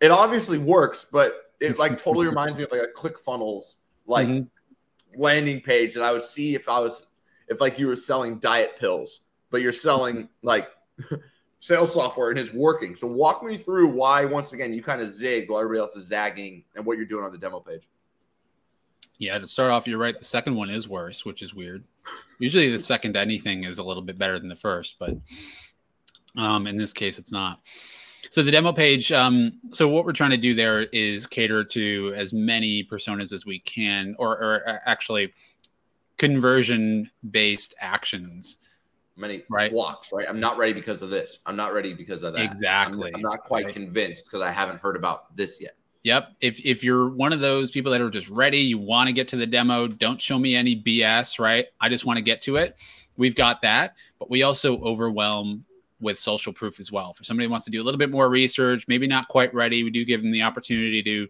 It 0.00 0.10
obviously 0.10 0.56
works, 0.56 1.06
but 1.12 1.43
it 1.64 1.78
like 1.78 2.02
totally 2.02 2.26
reminds 2.26 2.56
me 2.56 2.64
of 2.64 2.72
like 2.72 2.82
a 2.82 2.98
ClickFunnels 2.98 3.76
like 4.06 4.28
mm-hmm. 4.28 5.20
landing 5.20 5.60
page 5.60 5.94
that 5.94 6.02
I 6.02 6.12
would 6.12 6.24
see 6.24 6.54
if 6.54 6.68
I 6.68 6.80
was 6.80 7.06
if 7.48 7.60
like 7.60 7.78
you 7.78 7.86
were 7.86 7.96
selling 7.96 8.38
diet 8.38 8.78
pills, 8.78 9.22
but 9.50 9.60
you're 9.60 9.72
selling 9.72 10.28
like 10.42 10.68
sales 11.60 11.92
software 11.92 12.30
and 12.30 12.38
it's 12.38 12.52
working. 12.52 12.94
So 12.94 13.06
walk 13.06 13.42
me 13.42 13.56
through 13.56 13.88
why 13.88 14.24
once 14.24 14.52
again 14.52 14.72
you 14.72 14.82
kind 14.82 15.00
of 15.00 15.14
zig 15.14 15.50
while 15.50 15.60
everybody 15.60 15.80
else 15.80 15.96
is 15.96 16.06
zagging 16.06 16.64
and 16.76 16.84
what 16.84 16.96
you're 16.96 17.06
doing 17.06 17.24
on 17.24 17.32
the 17.32 17.38
demo 17.38 17.60
page. 17.60 17.88
Yeah, 19.18 19.38
to 19.38 19.46
start 19.46 19.70
off, 19.70 19.86
you're 19.86 19.98
right. 19.98 20.18
The 20.18 20.24
second 20.24 20.56
one 20.56 20.70
is 20.70 20.88
worse, 20.88 21.24
which 21.24 21.40
is 21.40 21.54
weird. 21.54 21.84
Usually 22.40 22.70
the 22.70 22.80
second 22.80 23.16
anything 23.16 23.62
is 23.62 23.78
a 23.78 23.84
little 23.84 24.02
bit 24.02 24.18
better 24.18 24.40
than 24.40 24.48
the 24.48 24.56
first, 24.56 24.96
but 24.98 25.16
um, 26.36 26.66
in 26.66 26.76
this 26.76 26.92
case, 26.92 27.18
it's 27.18 27.30
not. 27.30 27.60
So 28.30 28.42
the 28.42 28.50
demo 28.50 28.72
page. 28.72 29.12
Um, 29.12 29.60
so 29.70 29.88
what 29.88 30.04
we're 30.04 30.12
trying 30.12 30.30
to 30.30 30.36
do 30.36 30.54
there 30.54 30.82
is 30.82 31.26
cater 31.26 31.64
to 31.64 32.12
as 32.16 32.32
many 32.32 32.84
personas 32.84 33.32
as 33.32 33.46
we 33.46 33.58
can, 33.60 34.14
or, 34.18 34.32
or 34.32 34.68
uh, 34.68 34.78
actually 34.86 35.32
conversion 36.16 37.10
based 37.30 37.74
actions. 37.78 38.58
Many 39.16 39.44
right? 39.48 39.70
blocks, 39.70 40.12
right? 40.12 40.26
I'm 40.28 40.40
not 40.40 40.58
ready 40.58 40.72
because 40.72 41.00
of 41.00 41.10
this. 41.10 41.38
I'm 41.46 41.56
not 41.56 41.72
ready 41.72 41.94
because 41.94 42.22
of 42.22 42.34
that. 42.34 42.42
Exactly. 42.42 43.10
I'm, 43.10 43.16
I'm 43.16 43.22
not 43.22 43.40
quite 43.40 43.66
right. 43.66 43.74
convinced 43.74 44.24
because 44.24 44.42
I 44.42 44.50
haven't 44.50 44.80
heard 44.80 44.96
about 44.96 45.36
this 45.36 45.60
yet. 45.60 45.76
Yep. 46.02 46.34
If 46.40 46.64
if 46.64 46.84
you're 46.84 47.08
one 47.08 47.32
of 47.32 47.40
those 47.40 47.70
people 47.70 47.90
that 47.92 48.00
are 48.00 48.10
just 48.10 48.28
ready, 48.28 48.58
you 48.58 48.78
want 48.78 49.06
to 49.06 49.12
get 49.12 49.28
to 49.28 49.36
the 49.36 49.46
demo, 49.46 49.86
don't 49.86 50.20
show 50.20 50.38
me 50.38 50.54
any 50.54 50.76
BS, 50.76 51.38
right? 51.38 51.66
I 51.80 51.88
just 51.88 52.04
want 52.04 52.18
to 52.18 52.22
get 52.22 52.42
to 52.42 52.56
it. 52.56 52.76
We've 53.16 53.34
got 53.34 53.62
that, 53.62 53.94
but 54.18 54.28
we 54.28 54.42
also 54.42 54.78
overwhelm 54.80 55.64
with 56.04 56.18
social 56.18 56.52
proof 56.52 56.78
as 56.78 56.92
well. 56.92 57.12
For 57.12 57.24
somebody 57.24 57.46
who 57.46 57.50
wants 57.50 57.64
to 57.64 57.70
do 57.72 57.82
a 57.82 57.84
little 57.84 57.98
bit 57.98 58.10
more 58.10 58.28
research, 58.28 58.86
maybe 58.86 59.08
not 59.08 59.26
quite 59.26 59.52
ready, 59.52 59.82
we 59.82 59.90
do 59.90 60.04
give 60.04 60.22
them 60.22 60.30
the 60.30 60.42
opportunity 60.42 61.02
to 61.02 61.26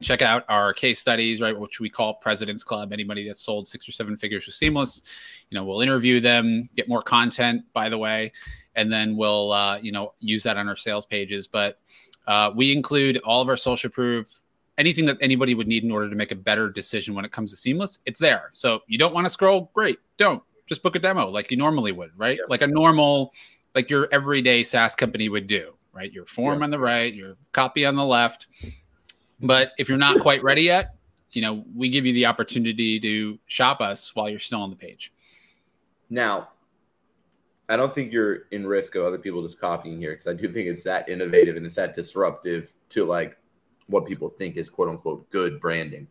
check 0.00 0.22
out 0.22 0.44
our 0.48 0.72
case 0.72 1.00
studies, 1.00 1.40
right, 1.40 1.58
which 1.58 1.80
we 1.80 1.90
call 1.90 2.14
President's 2.14 2.62
Club. 2.62 2.92
Anybody 2.92 3.26
that's 3.26 3.40
sold 3.40 3.66
six 3.66 3.88
or 3.88 3.92
seven 3.92 4.16
figures 4.16 4.46
with 4.46 4.54
Seamless, 4.54 5.02
you 5.50 5.56
know, 5.56 5.64
we'll 5.64 5.80
interview 5.80 6.20
them, 6.20 6.68
get 6.76 6.88
more 6.88 7.02
content, 7.02 7.62
by 7.72 7.88
the 7.88 7.98
way, 7.98 8.30
and 8.76 8.92
then 8.92 9.16
we'll, 9.16 9.50
uh, 9.50 9.78
you 9.78 9.90
know, 9.90 10.12
use 10.20 10.44
that 10.44 10.56
on 10.56 10.68
our 10.68 10.76
sales 10.76 11.06
pages. 11.06 11.48
But 11.48 11.80
uh, 12.28 12.52
we 12.54 12.70
include 12.70 13.18
all 13.24 13.42
of 13.42 13.48
our 13.48 13.56
social 13.56 13.90
proof. 13.90 14.28
Anything 14.76 15.06
that 15.06 15.18
anybody 15.20 15.54
would 15.54 15.66
need 15.66 15.82
in 15.82 15.90
order 15.90 16.08
to 16.08 16.14
make 16.14 16.30
a 16.30 16.36
better 16.36 16.70
decision 16.70 17.14
when 17.14 17.24
it 17.24 17.32
comes 17.32 17.50
to 17.50 17.56
seamless, 17.56 17.98
it's 18.06 18.20
there. 18.20 18.50
So 18.52 18.82
you 18.86 18.98
don't 18.98 19.12
want 19.12 19.24
to 19.24 19.30
scroll, 19.30 19.72
great, 19.74 19.98
don't 20.18 20.40
just 20.68 20.82
book 20.82 20.94
a 20.94 20.98
demo 21.00 21.28
like 21.28 21.50
you 21.50 21.56
normally 21.56 21.90
would, 21.90 22.12
right? 22.16 22.38
Like 22.48 22.62
a 22.62 22.66
normal 22.66 23.32
like 23.74 23.90
your 23.90 24.08
everyday 24.12 24.62
SaaS 24.62 24.94
company 24.94 25.28
would 25.28 25.46
do, 25.46 25.74
right? 25.92 26.12
Your 26.12 26.26
form 26.26 26.60
yeah. 26.60 26.64
on 26.64 26.70
the 26.70 26.78
right, 26.78 27.12
your 27.12 27.36
copy 27.52 27.84
on 27.84 27.96
the 27.96 28.04
left. 28.04 28.46
But 29.40 29.72
if 29.78 29.88
you're 29.88 29.98
not 29.98 30.20
quite 30.20 30.42
ready 30.42 30.62
yet, 30.62 30.96
you 31.30 31.42
know, 31.42 31.64
we 31.74 31.90
give 31.90 32.06
you 32.06 32.12
the 32.12 32.26
opportunity 32.26 32.98
to 33.00 33.38
shop 33.46 33.80
us 33.80 34.14
while 34.14 34.28
you're 34.28 34.38
still 34.38 34.62
on 34.62 34.70
the 34.70 34.76
page. 34.76 35.12
Now, 36.10 36.48
I 37.68 37.76
don't 37.76 37.94
think 37.94 38.12
you're 38.12 38.46
in 38.50 38.66
risk 38.66 38.94
of 38.94 39.04
other 39.04 39.18
people 39.18 39.42
just 39.42 39.60
copying 39.60 39.98
here 39.98 40.12
because 40.12 40.26
I 40.26 40.32
do 40.32 40.48
think 40.48 40.68
it's 40.68 40.82
that 40.84 41.08
innovative 41.08 41.56
and 41.56 41.66
it's 41.66 41.76
that 41.76 41.94
disruptive 41.94 42.72
to 42.90 43.04
like 43.04 43.36
what 43.88 44.06
people 44.06 44.28
think 44.28 44.56
is 44.56 44.70
quote 44.70 44.88
unquote 44.88 45.28
good 45.30 45.60
branding. 45.60 46.08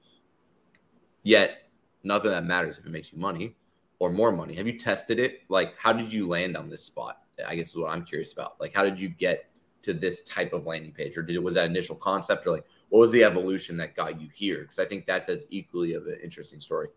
Yet, 1.24 1.70
nothing 2.04 2.32
that 2.32 2.46
matters 2.46 2.78
if 2.78 2.86
it 2.86 2.92
makes 2.92 3.12
you 3.12 3.20
money 3.20 3.56
or 4.00 4.12
more 4.12 4.32
money. 4.32 4.56
Have 4.56 4.68
you 4.68 4.78
tested 4.78 5.20
it? 5.20 5.42
Like, 5.50 5.74
how 5.78 5.94
did 5.94 6.14
you 6.14 6.28
land 6.28 6.56
on 6.56 6.70
this 6.70 6.84
spot? 6.84 7.22
I 7.46 7.56
guess 7.56 7.70
is 7.70 7.78
what 7.78 7.92
I'm 7.92 8.06
curious 8.06 8.34
about. 8.34 8.60
Like, 8.60 8.74
how 8.74 8.84
did 8.84 9.00
you 9.00 9.10
get 9.10 9.46
to 9.84 9.94
this 9.94 10.22
type 10.24 10.54
of 10.54 10.66
landing 10.66 10.92
page, 10.92 11.18
or 11.18 11.24
did 11.24 11.36
it 11.36 11.44
was 11.44 11.56
that 11.56 11.70
initial 11.70 11.96
concept, 11.96 12.46
or 12.46 12.52
like 12.52 12.66
what 12.90 13.00
was 13.00 13.12
the 13.12 13.24
evolution 13.24 13.78
that 13.78 13.96
got 13.96 14.20
you 14.22 14.30
here? 14.34 14.62
Because 14.62 14.80
I 14.80 14.86
think 14.86 15.06
that's 15.06 15.30
as 15.30 15.48
equally 15.50 15.94
of 15.94 16.08
an 16.08 16.18
interesting 16.24 16.60
story 16.60 16.90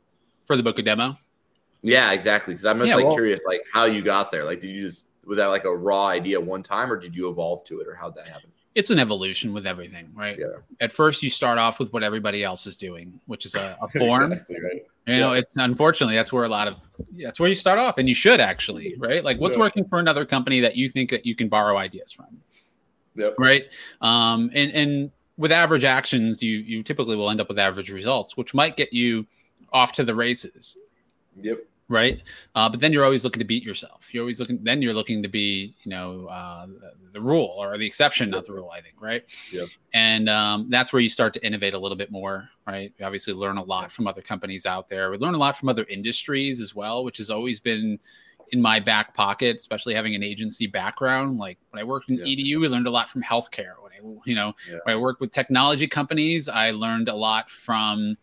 for 0.44 0.56
the 0.56 0.62
book 0.62 0.78
of 0.78 0.84
demo. 0.84 1.16
Yeah, 1.82 2.12
exactly. 2.12 2.54
Because 2.54 2.66
I'm 2.66 2.78
just 2.78 2.88
yeah, 2.88 2.96
like 2.96 3.06
well, 3.06 3.14
curious, 3.14 3.40
like 3.46 3.62
how 3.72 3.84
you 3.84 4.02
got 4.02 4.30
there. 4.30 4.44
Like, 4.44 4.60
did 4.60 4.70
you 4.70 4.82
just 4.82 5.06
was 5.24 5.36
that 5.36 5.46
like 5.46 5.64
a 5.64 5.74
raw 5.74 6.06
idea 6.06 6.40
one 6.40 6.62
time, 6.62 6.90
or 6.90 6.96
did 6.96 7.14
you 7.14 7.30
evolve 7.30 7.64
to 7.64 7.80
it, 7.80 7.88
or 7.88 7.94
how'd 7.94 8.14
that 8.16 8.28
happen? 8.28 8.50
It's 8.74 8.90
an 8.90 8.98
evolution 8.98 9.52
with 9.52 9.66
everything, 9.66 10.10
right? 10.14 10.38
Yeah. 10.38 10.46
At 10.80 10.92
first, 10.92 11.22
you 11.22 11.30
start 11.30 11.58
off 11.58 11.78
with 11.80 11.92
what 11.92 12.02
everybody 12.02 12.44
else 12.44 12.66
is 12.66 12.76
doing, 12.76 13.20
which 13.26 13.44
is 13.44 13.54
a, 13.56 13.76
a 13.82 13.88
form. 13.98 14.32
exactly, 14.32 14.56
right. 14.60 14.82
You 15.06 15.18
know, 15.18 15.32
yeah. 15.32 15.40
it's 15.40 15.56
unfortunately 15.56 16.14
that's 16.14 16.32
where 16.32 16.44
a 16.44 16.48
lot 16.48 16.68
of 16.68 16.76
that's 17.18 17.40
where 17.40 17.48
you 17.48 17.54
start 17.54 17.78
off, 17.78 17.98
and 17.98 18.08
you 18.08 18.14
should 18.14 18.40
actually, 18.40 18.94
right? 18.98 19.24
Like, 19.24 19.40
what's 19.40 19.56
yeah. 19.56 19.62
working 19.62 19.88
for 19.88 19.98
another 19.98 20.24
company 20.24 20.60
that 20.60 20.76
you 20.76 20.88
think 20.88 21.10
that 21.10 21.26
you 21.26 21.34
can 21.34 21.48
borrow 21.48 21.78
ideas 21.78 22.12
from? 22.12 22.26
Yep. 23.16 23.34
Right. 23.38 23.64
Um, 24.00 24.50
and 24.54 24.70
and 24.72 25.10
with 25.36 25.52
average 25.52 25.84
actions, 25.84 26.42
you 26.42 26.58
you 26.58 26.82
typically 26.82 27.16
will 27.16 27.30
end 27.30 27.40
up 27.40 27.48
with 27.48 27.58
average 27.58 27.90
results, 27.90 28.36
which 28.36 28.54
might 28.54 28.76
get 28.76 28.92
you 28.92 29.26
off 29.72 29.92
to 29.92 30.04
the 30.04 30.14
races. 30.14 30.76
Yep 31.40 31.60
right? 31.90 32.22
Uh, 32.54 32.68
but 32.68 32.80
then 32.80 32.92
you're 32.92 33.04
always 33.04 33.24
looking 33.24 33.40
to 33.40 33.44
beat 33.44 33.64
yourself. 33.64 34.14
You're 34.14 34.22
always 34.22 34.38
looking. 34.40 34.60
Then 34.62 34.80
you're 34.80 34.94
looking 34.94 35.22
to 35.22 35.28
be, 35.28 35.74
you 35.82 35.90
know, 35.90 36.26
uh, 36.26 36.66
the, 36.66 36.92
the, 37.12 37.20
rule 37.20 37.52
or 37.58 37.76
the 37.76 37.84
exception, 37.84 38.30
not 38.30 38.46
the 38.46 38.54
rule. 38.54 38.70
I 38.72 38.80
think, 38.80 38.94
right? 39.00 39.24
Yeah. 39.52 39.64
And 39.92 40.28
um, 40.28 40.70
that's 40.70 40.92
where 40.92 41.02
you 41.02 41.08
start 41.08 41.34
to 41.34 41.44
innovate 41.44 41.74
a 41.74 41.78
little 41.78 41.96
bit 41.96 42.10
more, 42.10 42.48
right? 42.66 42.92
We 42.98 43.04
obviously 43.04 43.34
learn 43.34 43.58
a 43.58 43.64
lot 43.64 43.90
from 43.92 44.06
other 44.06 44.22
companies 44.22 44.64
out 44.64 44.88
there. 44.88 45.10
We 45.10 45.18
learn 45.18 45.34
a 45.34 45.38
lot 45.38 45.58
from 45.58 45.68
other 45.68 45.84
industries 45.88 46.60
as 46.60 46.74
well, 46.74 47.04
which 47.04 47.18
has 47.18 47.28
always 47.28 47.58
been 47.58 47.98
in 48.52 48.62
my 48.62 48.80
back 48.80 49.14
pocket, 49.14 49.56
especially 49.56 49.94
having 49.94 50.14
an 50.14 50.22
agency 50.22 50.66
background. 50.66 51.38
Like 51.38 51.58
when 51.70 51.80
I 51.80 51.84
worked 51.84 52.08
in 52.08 52.18
yeah. 52.18 52.24
EDU, 52.24 52.60
we 52.60 52.68
learned 52.68 52.86
a 52.86 52.90
lot 52.90 53.08
from 53.08 53.22
healthcare. 53.22 53.74
When 53.82 53.92
I, 53.92 54.20
you 54.24 54.34
know, 54.34 54.54
yeah. 54.68 54.78
when 54.84 54.94
I 54.94 54.98
worked 54.98 55.20
with 55.20 55.32
technology 55.32 55.88
companies, 55.88 56.48
I 56.48 56.70
learned 56.70 57.08
a 57.08 57.14
lot 57.14 57.50
from 57.50 58.16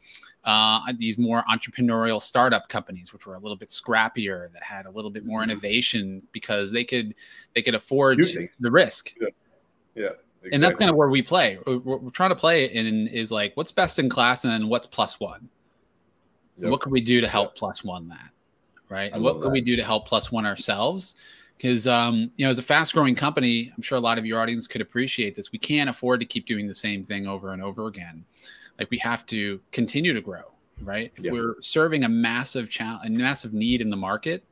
uh, 0.48 0.80
these 0.98 1.18
more 1.18 1.44
entrepreneurial 1.52 2.22
startup 2.22 2.70
companies, 2.70 3.12
which 3.12 3.28
were 3.28 3.36
a 3.36 3.40
little 3.40 3.58
bit 3.58 3.68
scrappier, 3.68 4.52
that 4.54 4.64
had 4.64 4.86
a 4.86 4.90
little 4.90 5.12
bit 5.12 5.26
more 5.26 5.42
mm-hmm. 5.42 5.52
innovation 5.52 6.24
because 6.32 6.72
they 6.72 6.86
could 6.86 7.14
they 7.54 7.62
could 7.62 7.76
afford 7.76 8.20
the 8.60 8.72
risk. 8.72 9.14
Yeah. 9.20 9.28
yeah 9.94 10.04
exactly. 10.06 10.50
And 10.54 10.64
that's 10.64 10.80
kind 10.80 10.90
of 10.90 10.96
where 10.96 11.10
we 11.10 11.22
play. 11.22 11.60
We're, 11.68 11.98
we're, 11.98 12.10
trying 12.12 12.30
to 12.30 12.36
play 12.36 12.66
in 12.66 13.08
is 13.08 13.30
like 13.30 13.56
what's 13.58 13.74
best 13.74 14.00
in 14.00 14.08
class 14.08 14.46
and 14.46 14.54
then 14.54 14.70
what's 14.70 14.88
plus 14.88 15.20
one. 15.20 15.50
Yep. 16.60 16.72
What 16.72 16.80
can 16.80 16.94
we 16.94 17.02
do 17.02 17.20
to 17.20 17.28
help 17.28 17.56
plus 17.56 17.84
one 17.84 18.08
that? 18.08 18.30
Right. 18.90 19.12
And 19.12 19.22
what 19.22 19.42
can 19.42 19.52
we 19.52 19.60
do 19.60 19.76
to 19.76 19.84
help 19.84 20.08
plus 20.08 20.32
one 20.32 20.46
ourselves? 20.46 21.16
Because 21.58 21.90
um, 21.90 22.32
you 22.38 22.46
know, 22.46 22.50
as 22.50 22.58
a 22.58 22.64
fast 22.64 22.94
growing 22.94 23.16
company, 23.16 23.74
I'm 23.76 23.82
sure 23.82 23.98
a 23.98 24.02
lot 24.02 24.18
of 24.18 24.26
your 24.26 24.40
audience 24.40 24.66
could 24.66 24.80
appreciate 24.80 25.36
this. 25.36 25.52
We 25.52 25.60
can't 25.60 25.90
afford 25.90 26.22
to 26.22 26.26
keep 26.26 26.46
doing 26.46 26.68
the 26.68 26.74
same 26.74 27.04
thing 27.04 27.28
over 27.28 27.52
and 27.52 27.62
over 27.62 27.88
again 27.88 28.24
like 28.80 28.90
we 28.90 28.98
have 28.98 29.26
to 29.28 29.60
continue 29.72 30.14
to 30.14 30.22
grow 30.22 30.44
right? 30.82 31.12
If 31.16 31.32
we're 31.32 31.56
serving 31.62 32.04
a 32.04 32.10
massive 32.10 32.70
challenge 32.70 33.08
a 33.08 33.10
massive 33.10 33.54
need 33.54 33.82
in 33.82 33.90
the 33.90 33.98
market 33.98 34.44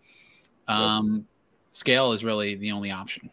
um, 0.68 1.28
scale 1.72 2.12
is 2.12 2.24
really 2.24 2.56
the 2.56 2.72
only 2.72 2.92
option. 2.92 3.30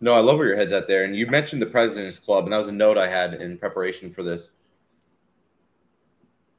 No 0.00 0.14
i 0.14 0.20
love 0.20 0.38
where 0.38 0.48
your 0.48 0.56
head's 0.56 0.72
at 0.72 0.86
there. 0.88 1.04
And 1.04 1.16
you 1.16 1.26
mentioned 1.26 1.60
the 1.60 1.66
president's 1.66 2.18
club 2.18 2.44
and 2.44 2.52
that 2.52 2.58
was 2.58 2.68
a 2.68 2.72
note 2.72 2.98
i 2.98 3.08
had 3.08 3.34
in 3.34 3.58
preparation 3.58 4.10
for 4.10 4.22
this. 4.22 4.50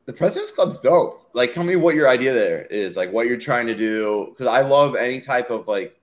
The 0.05 0.13
president's 0.13 0.51
club's 0.51 0.79
dope. 0.79 1.29
Like 1.33 1.51
tell 1.51 1.63
me 1.63 1.75
what 1.75 1.95
your 1.95 2.09
idea 2.09 2.33
there 2.33 2.63
is 2.65 2.97
like 2.97 3.11
what 3.11 3.27
you're 3.27 3.37
trying 3.37 3.67
to 3.67 3.75
do. 3.75 4.27
Because 4.31 4.47
i 4.47 4.61
love 4.61 4.95
any 4.95 5.21
type 5.21 5.49
of 5.49 5.67
like 5.67 5.99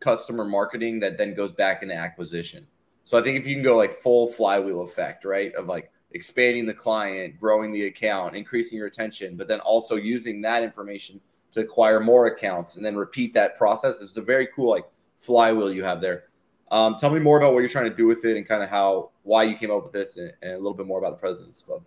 customer 0.00 0.44
marketing 0.44 0.98
that 1.00 1.18
then 1.18 1.34
goes 1.34 1.52
back 1.52 1.82
into 1.82 1.94
acquisition. 1.94 2.66
So 3.04 3.18
i 3.18 3.22
think 3.22 3.38
if 3.38 3.46
you 3.46 3.54
can 3.54 3.62
go 3.62 3.76
like 3.76 3.92
full 3.92 4.28
flywheel 4.28 4.80
effect 4.80 5.24
right 5.24 5.54
of 5.54 5.66
like 5.66 5.92
expanding 6.14 6.66
the 6.66 6.74
client, 6.74 7.38
growing 7.40 7.72
the 7.72 7.86
account, 7.86 8.34
increasing 8.34 8.78
your 8.78 8.86
retention, 8.86 9.36
but 9.36 9.48
then 9.48 9.60
also 9.60 9.96
using 9.96 10.40
that 10.42 10.62
information 10.62 11.20
to 11.52 11.60
acquire 11.60 12.00
more 12.00 12.26
accounts 12.26 12.76
and 12.76 12.84
then 12.84 12.96
repeat 12.96 13.34
that 13.34 13.56
process. 13.58 14.00
It's 14.00 14.16
a 14.16 14.22
very 14.22 14.48
cool 14.54 14.70
like 14.70 14.84
flywheel 15.18 15.72
you 15.72 15.84
have 15.84 16.00
there. 16.00 16.24
Um, 16.70 16.96
tell 16.96 17.10
me 17.10 17.20
more 17.20 17.36
about 17.36 17.52
what 17.52 17.60
you're 17.60 17.68
trying 17.68 17.90
to 17.90 17.96
do 17.96 18.06
with 18.06 18.24
it 18.24 18.36
and 18.36 18.48
kind 18.48 18.62
of 18.62 18.70
how 18.70 19.10
why 19.24 19.44
you 19.44 19.54
came 19.54 19.70
up 19.70 19.84
with 19.84 19.92
this 19.92 20.16
and, 20.16 20.32
and, 20.42 20.52
a 20.52 20.56
little 20.56 20.74
bit 20.74 20.86
more 20.86 20.98
about 20.98 21.10
the 21.10 21.18
President's 21.18 21.60
Club. 21.60 21.84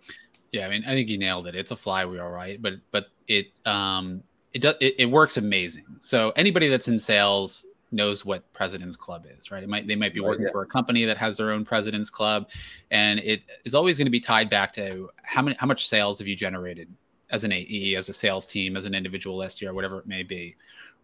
Yeah, 0.52 0.66
I 0.66 0.70
mean, 0.70 0.84
I 0.84 0.94
think 0.94 1.08
you 1.08 1.18
nailed 1.18 1.48
it. 1.48 1.56
It's 1.56 1.72
a 1.72 1.76
flywheel, 1.76 2.28
right? 2.28 2.62
But 2.62 2.74
but 2.92 3.08
it 3.26 3.48
um 3.66 4.22
it 4.54 4.62
does 4.62 4.76
it, 4.80 4.94
it 4.98 5.06
works 5.06 5.36
amazing. 5.36 5.84
So 6.00 6.30
anybody 6.36 6.68
that's 6.68 6.86
in 6.86 7.00
sales 7.00 7.65
knows 7.92 8.24
what 8.24 8.52
president's 8.52 8.96
club 8.96 9.26
is 9.38 9.50
right? 9.50 9.62
It 9.62 9.68
might 9.68 9.86
they 9.86 9.96
might 9.96 10.14
be 10.14 10.20
working 10.20 10.44
right, 10.44 10.48
yeah. 10.48 10.52
for 10.52 10.62
a 10.62 10.66
company 10.66 11.04
that 11.04 11.16
has 11.16 11.36
their 11.36 11.52
own 11.52 11.64
president's 11.64 12.10
club 12.10 12.50
and 12.90 13.20
it 13.20 13.42
is 13.64 13.74
always 13.74 13.96
going 13.96 14.06
to 14.06 14.10
be 14.10 14.20
tied 14.20 14.50
back 14.50 14.72
to 14.74 15.08
how 15.22 15.42
many 15.42 15.56
how 15.58 15.66
much 15.66 15.86
sales 15.86 16.18
have 16.18 16.26
you 16.28 16.36
generated 16.36 16.88
as 17.30 17.44
an 17.44 17.52
ae 17.52 17.94
as 17.96 18.08
a 18.08 18.12
sales 18.12 18.46
team 18.46 18.76
as 18.76 18.86
an 18.86 18.94
individual 18.94 19.38
SDR 19.38 19.72
whatever 19.72 19.98
it 19.98 20.06
may 20.06 20.22
be 20.22 20.56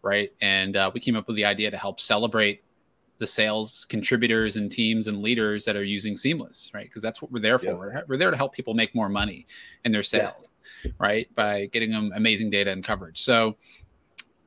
right? 0.03 0.33
And 0.41 0.77
uh, 0.77 0.91
we 0.93 1.01
came 1.01 1.17
up 1.17 1.27
with 1.27 1.37
the 1.37 1.45
idea 1.45 1.71
to 1.71 1.77
help 1.77 2.01
celebrate 2.01 2.63
the 3.19 3.27
sales 3.27 3.85
contributors 3.89 4.57
and 4.57 4.71
teams 4.71 5.07
and 5.07 5.23
leaders 5.23 5.65
that 5.65 5.77
are 5.77 5.85
using 5.85 6.17
seamless 6.17 6.73
right? 6.75 6.87
Because 6.87 7.03
that's 7.03 7.23
what 7.23 7.31
we're 7.31 7.41
there 7.41 7.59
for. 7.59 7.77
We're, 7.77 8.05
we're, 8.09 8.17
there 8.17 8.33
to 8.33 8.37
help 8.37 8.53
people 8.53 8.75
make 8.75 8.95
more 8.97 9.09
money 9.09 9.47
in 9.85 9.93
their 9.93 10.03
sales 10.03 10.53
yeah. 10.85 10.91
right? 10.99 11.33
By 11.37 11.67
getting 11.67 11.93
them 11.93 12.11
amazing 12.17 12.51
data 12.51 12.73
and 12.73 12.83
coverage. 12.83 13.21
So 13.21 13.57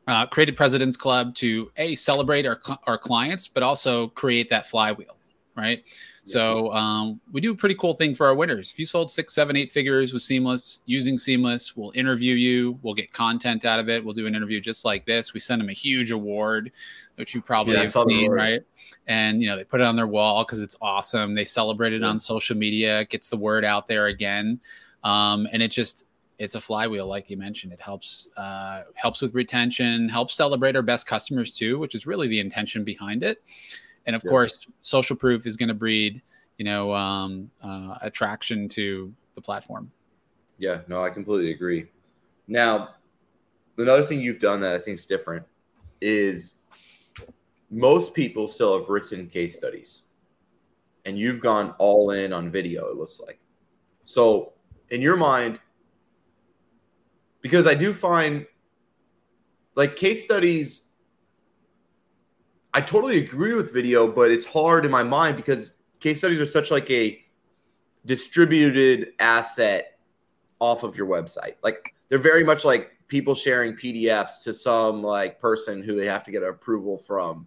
uh, 0.07 0.25
created 0.27 0.55
President's 0.55 0.97
Club 0.97 1.35
to 1.35 1.71
a 1.77 1.95
celebrate 1.95 2.45
our 2.45 2.59
our 2.85 2.97
clients, 2.97 3.47
but 3.47 3.63
also 3.63 4.09
create 4.09 4.49
that 4.49 4.67
flywheel, 4.67 5.17
right? 5.55 5.83
Yeah. 5.87 5.93
So 6.25 6.73
um, 6.73 7.19
we 7.31 7.41
do 7.41 7.51
a 7.51 7.55
pretty 7.55 7.75
cool 7.75 7.93
thing 7.93 8.15
for 8.15 8.27
our 8.27 8.35
winners. 8.35 8.71
If 8.71 8.79
you 8.79 8.85
sold 8.85 9.11
six, 9.11 9.33
seven, 9.33 9.55
eight 9.55 9.71
figures 9.71 10.13
with 10.13 10.21
Seamless 10.21 10.79
using 10.85 11.17
Seamless, 11.17 11.75
we'll 11.75 11.91
interview 11.95 12.33
you. 12.35 12.79
We'll 12.81 12.93
get 12.93 13.13
content 13.13 13.65
out 13.65 13.79
of 13.79 13.89
it. 13.89 14.03
We'll 14.03 14.13
do 14.13 14.27
an 14.27 14.35
interview 14.35 14.59
just 14.59 14.85
like 14.85 15.05
this. 15.05 15.33
We 15.33 15.39
send 15.39 15.61
them 15.61 15.69
a 15.69 15.73
huge 15.73 16.11
award, 16.11 16.71
which 17.15 17.33
you 17.33 17.41
probably 17.41 17.73
yeah, 17.73 17.81
have 17.81 17.91
seen, 17.91 18.31
right? 18.31 18.61
And 19.07 19.41
you 19.41 19.47
know 19.47 19.55
they 19.55 19.63
put 19.63 19.81
it 19.81 19.87
on 19.87 19.95
their 19.95 20.07
wall 20.07 20.43
because 20.43 20.61
it's 20.61 20.77
awesome. 20.81 21.33
They 21.33 21.45
celebrate 21.45 21.93
it 21.93 22.01
yeah. 22.01 22.07
on 22.07 22.19
social 22.19 22.55
media. 22.55 23.01
It 23.01 23.09
gets 23.09 23.29
the 23.29 23.37
word 23.37 23.65
out 23.65 23.87
there 23.87 24.07
again, 24.07 24.59
um, 25.03 25.47
and 25.51 25.63
it 25.63 25.69
just 25.69 26.05
it's 26.37 26.55
a 26.55 26.61
flywheel, 26.61 27.07
like 27.07 27.29
you 27.29 27.37
mentioned. 27.37 27.73
It 27.73 27.81
helps 27.81 28.29
uh, 28.37 28.83
helps 28.95 29.21
with 29.21 29.33
retention, 29.33 30.09
helps 30.09 30.35
celebrate 30.35 30.75
our 30.75 30.81
best 30.81 31.07
customers 31.07 31.53
too, 31.53 31.79
which 31.79 31.95
is 31.95 32.05
really 32.05 32.27
the 32.27 32.39
intention 32.39 32.83
behind 32.83 33.23
it. 33.23 33.43
And 34.05 34.15
of 34.15 34.23
yeah. 34.23 34.29
course, 34.29 34.67
social 34.81 35.15
proof 35.15 35.45
is 35.45 35.57
going 35.57 35.69
to 35.69 35.75
breed, 35.75 36.21
you 36.57 36.65
know, 36.65 36.93
um, 36.93 37.49
uh, 37.63 37.95
attraction 38.01 38.69
to 38.69 39.13
the 39.33 39.41
platform. 39.41 39.91
Yeah, 40.57 40.81
no, 40.87 41.03
I 41.03 41.09
completely 41.09 41.51
agree. 41.51 41.87
Now, 42.47 42.95
another 43.77 44.03
thing 44.03 44.19
you've 44.19 44.39
done 44.39 44.59
that 44.61 44.75
I 44.75 44.79
think 44.79 44.99
is 44.99 45.05
different 45.05 45.45
is 46.01 46.53
most 47.71 48.13
people 48.13 48.47
still 48.47 48.77
have 48.77 48.89
written 48.89 49.27
case 49.27 49.55
studies, 49.55 50.03
and 51.05 51.17
you've 51.17 51.41
gone 51.41 51.73
all 51.77 52.11
in 52.11 52.31
on 52.31 52.51
video. 52.51 52.87
It 52.87 52.97
looks 52.97 53.19
like. 53.19 53.39
So, 54.05 54.53
in 54.91 55.01
your 55.01 55.17
mind, 55.17 55.59
because 57.45 57.67
I 57.67 57.75
do 57.75 57.93
find 57.93 58.47
like 59.75 59.95
case 59.97 60.23
studies. 60.23 60.85
I 62.73 62.81
totally 62.81 63.19
agree 63.19 63.53
with 63.53 63.71
video, 63.71 64.07
but 64.07 64.31
it's 64.31 64.47
hard 64.47 64.83
in 64.83 64.89
my 64.89 65.03
mind 65.03 65.35
because 65.37 65.73
case 65.99 66.17
studies 66.17 66.39
are 66.39 66.47
such 66.47 66.71
like 66.71 66.89
a 66.89 67.23
distributed 68.03 69.13
asset 69.19 69.99
off 70.59 70.81
of 70.81 70.97
your 70.97 71.05
website. 71.05 71.53
Like 71.61 71.93
they're 72.09 72.17
very 72.17 72.43
much 72.43 72.65
like 72.65 72.93
people 73.09 73.35
sharing 73.35 73.73
PDFs 73.73 74.41
to 74.41 74.51
some 74.51 75.03
like 75.03 75.39
person 75.39 75.83
who 75.83 75.95
they 75.95 76.07
have 76.07 76.23
to 76.23 76.31
get 76.31 76.41
approval 76.41 76.97
from 76.97 77.45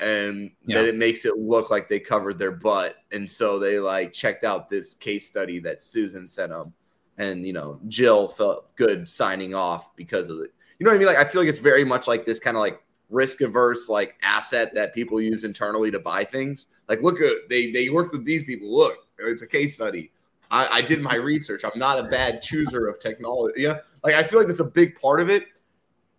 and 0.00 0.50
yeah. 0.66 0.82
that 0.82 0.86
it 0.86 0.96
makes 0.96 1.24
it 1.24 1.38
look 1.38 1.70
like 1.70 1.88
they 1.88 1.98
covered 1.98 2.38
their 2.38 2.52
butt 2.52 2.96
and 3.10 3.30
so 3.30 3.58
they 3.58 3.80
like 3.80 4.12
checked 4.12 4.44
out 4.44 4.68
this 4.68 4.92
case 4.92 5.26
study 5.26 5.58
that 5.60 5.80
Susan 5.80 6.26
sent 6.26 6.52
them 6.52 6.74
and 7.20 7.46
you 7.46 7.52
know 7.52 7.78
Jill 7.86 8.28
felt 8.28 8.74
good 8.76 9.08
signing 9.08 9.54
off 9.54 9.94
because 9.94 10.30
of 10.30 10.40
it. 10.40 10.52
You 10.78 10.84
know 10.84 10.90
what 10.90 10.96
I 10.96 10.98
mean? 10.98 11.06
Like 11.06 11.18
I 11.18 11.24
feel 11.24 11.42
like 11.42 11.50
it's 11.50 11.60
very 11.60 11.84
much 11.84 12.08
like 12.08 12.24
this 12.24 12.40
kind 12.40 12.56
of 12.56 12.60
like 12.62 12.82
risk 13.10 13.42
averse 13.42 13.88
like 13.88 14.14
asset 14.22 14.74
that 14.74 14.94
people 14.94 15.20
use 15.20 15.44
internally 15.44 15.90
to 15.90 15.98
buy 15.98 16.24
things. 16.24 16.66
Like, 16.88 17.02
look 17.02 17.20
at 17.20 17.48
they 17.48 17.70
they 17.70 17.90
worked 17.90 18.12
with 18.12 18.24
these 18.24 18.44
people. 18.44 18.74
Look, 18.74 19.06
it's 19.18 19.42
a 19.42 19.46
case 19.46 19.74
study. 19.74 20.10
I, 20.50 20.78
I 20.78 20.80
did 20.80 21.00
my 21.00 21.14
research. 21.14 21.62
I'm 21.64 21.78
not 21.78 22.00
a 22.00 22.04
bad 22.04 22.42
chooser 22.42 22.86
of 22.86 22.98
technology. 22.98 23.60
Yeah, 23.62 23.78
like 24.02 24.14
I 24.14 24.22
feel 24.22 24.38
like 24.38 24.48
that's 24.48 24.60
a 24.60 24.64
big 24.64 24.98
part 24.98 25.20
of 25.20 25.28
it. 25.28 25.44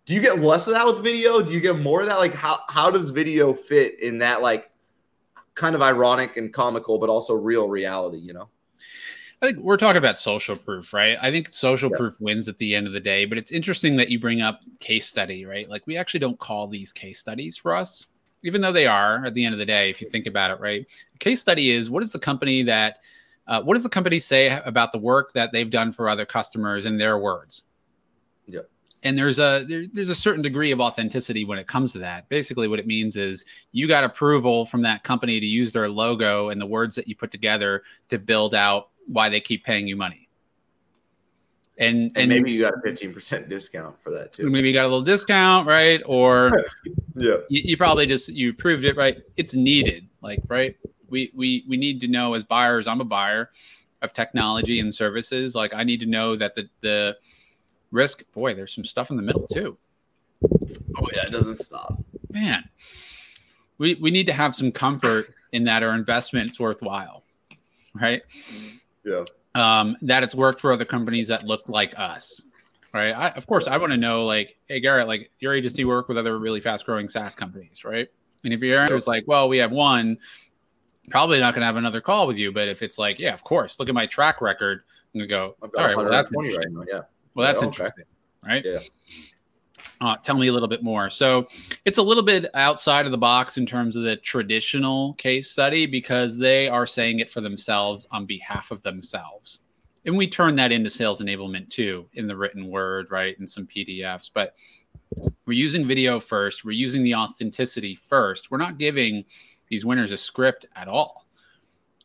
Do 0.06 0.14
you 0.14 0.20
get 0.20 0.38
less 0.38 0.66
of 0.66 0.72
that 0.74 0.86
with 0.86 1.02
video? 1.02 1.42
Do 1.42 1.52
you 1.52 1.60
get 1.60 1.78
more 1.78 2.00
of 2.00 2.06
that? 2.06 2.18
Like, 2.18 2.34
how 2.34 2.60
how 2.68 2.90
does 2.90 3.10
video 3.10 3.52
fit 3.52 4.00
in 4.00 4.18
that 4.18 4.40
like 4.40 4.70
kind 5.54 5.74
of 5.74 5.82
ironic 5.82 6.36
and 6.36 6.52
comical, 6.52 6.98
but 6.98 7.10
also 7.10 7.34
real 7.34 7.68
reality? 7.68 8.18
You 8.18 8.34
know. 8.34 8.48
I 9.42 9.46
think 9.46 9.58
we're 9.58 9.76
talking 9.76 9.96
about 9.96 10.16
social 10.16 10.56
proof, 10.56 10.92
right? 10.92 11.18
I 11.20 11.32
think 11.32 11.52
social 11.52 11.90
yeah. 11.90 11.96
proof 11.96 12.20
wins 12.20 12.48
at 12.48 12.58
the 12.58 12.76
end 12.76 12.86
of 12.86 12.92
the 12.92 13.00
day, 13.00 13.24
but 13.24 13.36
it's 13.36 13.50
interesting 13.50 13.96
that 13.96 14.08
you 14.08 14.20
bring 14.20 14.40
up 14.40 14.60
case 14.78 15.08
study, 15.08 15.44
right? 15.44 15.68
Like 15.68 15.84
we 15.84 15.96
actually 15.96 16.20
don't 16.20 16.38
call 16.38 16.68
these 16.68 16.92
case 16.92 17.18
studies 17.18 17.56
for 17.56 17.74
us, 17.74 18.06
even 18.44 18.60
though 18.60 18.70
they 18.70 18.86
are 18.86 19.26
at 19.26 19.34
the 19.34 19.44
end 19.44 19.52
of 19.52 19.58
the 19.58 19.66
day, 19.66 19.90
if 19.90 20.00
you 20.00 20.08
think 20.08 20.28
about 20.28 20.52
it, 20.52 20.60
right? 20.60 20.86
Case 21.18 21.40
study 21.40 21.72
is 21.72 21.90
what 21.90 22.04
is 22.04 22.12
the 22.12 22.20
company 22.20 22.62
that, 22.62 23.00
uh, 23.48 23.60
what 23.60 23.74
does 23.74 23.82
the 23.82 23.88
company 23.88 24.20
say 24.20 24.56
about 24.64 24.92
the 24.92 24.98
work 24.98 25.32
that 25.32 25.50
they've 25.50 25.70
done 25.70 25.90
for 25.90 26.08
other 26.08 26.24
customers 26.24 26.86
in 26.86 26.96
their 26.96 27.18
words? 27.18 27.64
Yeah. 28.46 28.60
And 29.02 29.18
there's 29.18 29.40
a 29.40 29.64
there, 29.66 29.86
there's 29.92 30.10
a 30.10 30.14
certain 30.14 30.42
degree 30.42 30.70
of 30.70 30.80
authenticity 30.80 31.44
when 31.44 31.58
it 31.58 31.66
comes 31.66 31.92
to 31.94 31.98
that. 31.98 32.28
Basically, 32.28 32.68
what 32.68 32.78
it 32.78 32.86
means 32.86 33.16
is 33.16 33.44
you 33.72 33.88
got 33.88 34.04
approval 34.04 34.64
from 34.64 34.82
that 34.82 35.02
company 35.02 35.40
to 35.40 35.46
use 35.46 35.72
their 35.72 35.88
logo 35.88 36.50
and 36.50 36.60
the 36.60 36.66
words 36.66 36.94
that 36.94 37.08
you 37.08 37.16
put 37.16 37.32
together 37.32 37.82
to 38.10 38.20
build 38.20 38.54
out 38.54 38.90
why 39.12 39.28
they 39.28 39.40
keep 39.40 39.64
paying 39.64 39.86
you 39.86 39.96
money. 39.96 40.28
And, 41.78 41.96
and, 41.96 42.18
and 42.18 42.28
maybe 42.28 42.52
you 42.52 42.60
got 42.60 42.74
a 42.74 42.78
15% 42.78 43.48
discount 43.48 43.98
for 43.98 44.10
that 44.10 44.32
too. 44.32 44.48
Maybe 44.50 44.68
you 44.68 44.74
got 44.74 44.84
a 44.84 44.88
little 44.88 45.02
discount, 45.02 45.66
right? 45.66 46.02
Or 46.04 46.52
yeah, 47.14 47.36
you, 47.48 47.62
you, 47.64 47.76
probably 47.76 48.06
just 48.06 48.28
you 48.28 48.52
proved 48.52 48.84
it, 48.84 48.96
right? 48.96 49.22
It's 49.36 49.54
needed, 49.54 50.06
like 50.20 50.42
right. 50.48 50.76
We 51.08 51.32
we 51.34 51.64
we 51.68 51.76
need 51.76 52.00
to 52.02 52.08
know 52.08 52.34
as 52.34 52.44
buyers. 52.44 52.86
I'm 52.86 53.00
a 53.00 53.04
buyer 53.04 53.50
of 54.02 54.12
technology 54.12 54.80
and 54.80 54.94
services. 54.94 55.54
Like 55.54 55.72
I 55.74 55.82
need 55.82 56.00
to 56.00 56.06
know 56.06 56.36
that 56.36 56.54
the 56.54 56.68
the 56.80 57.16
risk. 57.90 58.30
Boy, 58.32 58.54
there's 58.54 58.74
some 58.74 58.84
stuff 58.84 59.10
in 59.10 59.16
the 59.16 59.22
middle 59.22 59.46
too. 59.46 59.78
Oh 60.44 61.08
yeah, 61.14 61.26
it 61.26 61.32
doesn't 61.32 61.56
stop. 61.56 62.02
Man, 62.30 62.68
we 63.78 63.94
we 63.94 64.10
need 64.10 64.26
to 64.26 64.32
have 64.32 64.54
some 64.54 64.72
comfort 64.72 65.34
in 65.52 65.64
that 65.64 65.82
our 65.82 65.94
investment's 65.94 66.60
worthwhile, 66.60 67.24
right? 67.94 68.22
Mm-hmm. 68.52 68.76
Yeah. 69.04 69.24
Um, 69.54 69.96
that 70.02 70.22
it's 70.22 70.34
worked 70.34 70.60
for 70.60 70.72
other 70.72 70.84
companies 70.84 71.28
that 71.28 71.44
look 71.44 71.62
like 71.68 71.98
us, 71.98 72.42
right? 72.94 73.12
I, 73.12 73.28
of 73.30 73.46
course, 73.46 73.66
I 73.66 73.76
want 73.76 73.92
to 73.92 73.98
know, 73.98 74.24
like, 74.24 74.56
hey, 74.66 74.80
Garrett, 74.80 75.08
like 75.08 75.30
your 75.40 75.54
agency 75.54 75.84
work 75.84 76.08
with 76.08 76.16
other 76.16 76.38
really 76.38 76.60
fast 76.60 76.86
growing 76.86 77.08
SaaS 77.08 77.34
companies, 77.34 77.84
right? 77.84 78.08
And 78.44 78.52
if 78.52 78.60
your 78.60 78.80
answer 78.80 78.96
is 78.96 79.06
like, 79.06 79.24
well, 79.26 79.48
we 79.48 79.58
have 79.58 79.70
one, 79.70 80.18
probably 81.10 81.38
not 81.38 81.54
going 81.54 81.60
to 81.60 81.66
have 81.66 81.76
another 81.76 82.00
call 82.00 82.26
with 82.26 82.38
you. 82.38 82.50
But 82.50 82.68
if 82.68 82.82
it's 82.82 82.98
like, 82.98 83.18
yeah, 83.18 83.34
of 83.34 83.44
course, 83.44 83.78
look 83.78 83.88
at 83.88 83.94
my 83.94 84.06
track 84.06 84.40
record, 84.40 84.82
to 85.14 85.26
go, 85.26 85.56
all 85.60 85.70
right, 85.76 85.94
well, 85.94 86.10
that's 86.10 86.32
interesting. 86.32 86.74
Right 86.74 86.86
now, 86.86 86.96
yeah. 86.96 87.02
Well, 87.34 87.46
that's 87.46 87.62
okay. 87.62 87.66
interesting, 87.66 88.04
right? 88.42 88.64
Yeah. 88.64 88.78
Uh, 90.00 90.16
tell 90.16 90.36
me 90.36 90.48
a 90.48 90.52
little 90.52 90.68
bit 90.68 90.82
more. 90.82 91.08
So 91.10 91.46
it's 91.84 91.98
a 91.98 92.02
little 92.02 92.22
bit 92.22 92.46
outside 92.54 93.06
of 93.06 93.12
the 93.12 93.18
box 93.18 93.56
in 93.56 93.66
terms 93.66 93.96
of 93.96 94.02
the 94.02 94.16
traditional 94.16 95.14
case 95.14 95.50
study 95.50 95.86
because 95.86 96.36
they 96.36 96.68
are 96.68 96.86
saying 96.86 97.20
it 97.20 97.30
for 97.30 97.40
themselves 97.40 98.06
on 98.10 98.26
behalf 98.26 98.70
of 98.70 98.82
themselves. 98.82 99.60
And 100.04 100.16
we 100.16 100.26
turn 100.26 100.56
that 100.56 100.72
into 100.72 100.90
sales 100.90 101.20
enablement 101.20 101.70
too 101.70 102.08
in 102.14 102.26
the 102.26 102.36
written 102.36 102.66
word, 102.66 103.10
right? 103.10 103.38
And 103.38 103.48
some 103.48 103.66
PDFs. 103.66 104.30
But 104.34 104.54
we're 105.46 105.52
using 105.52 105.86
video 105.86 106.18
first. 106.18 106.64
We're 106.64 106.72
using 106.72 107.04
the 107.04 107.14
authenticity 107.14 107.94
first. 107.94 108.50
We're 108.50 108.58
not 108.58 108.78
giving 108.78 109.24
these 109.68 109.84
winners 109.84 110.12
a 110.12 110.16
script 110.16 110.66
at 110.74 110.88
all. 110.88 111.26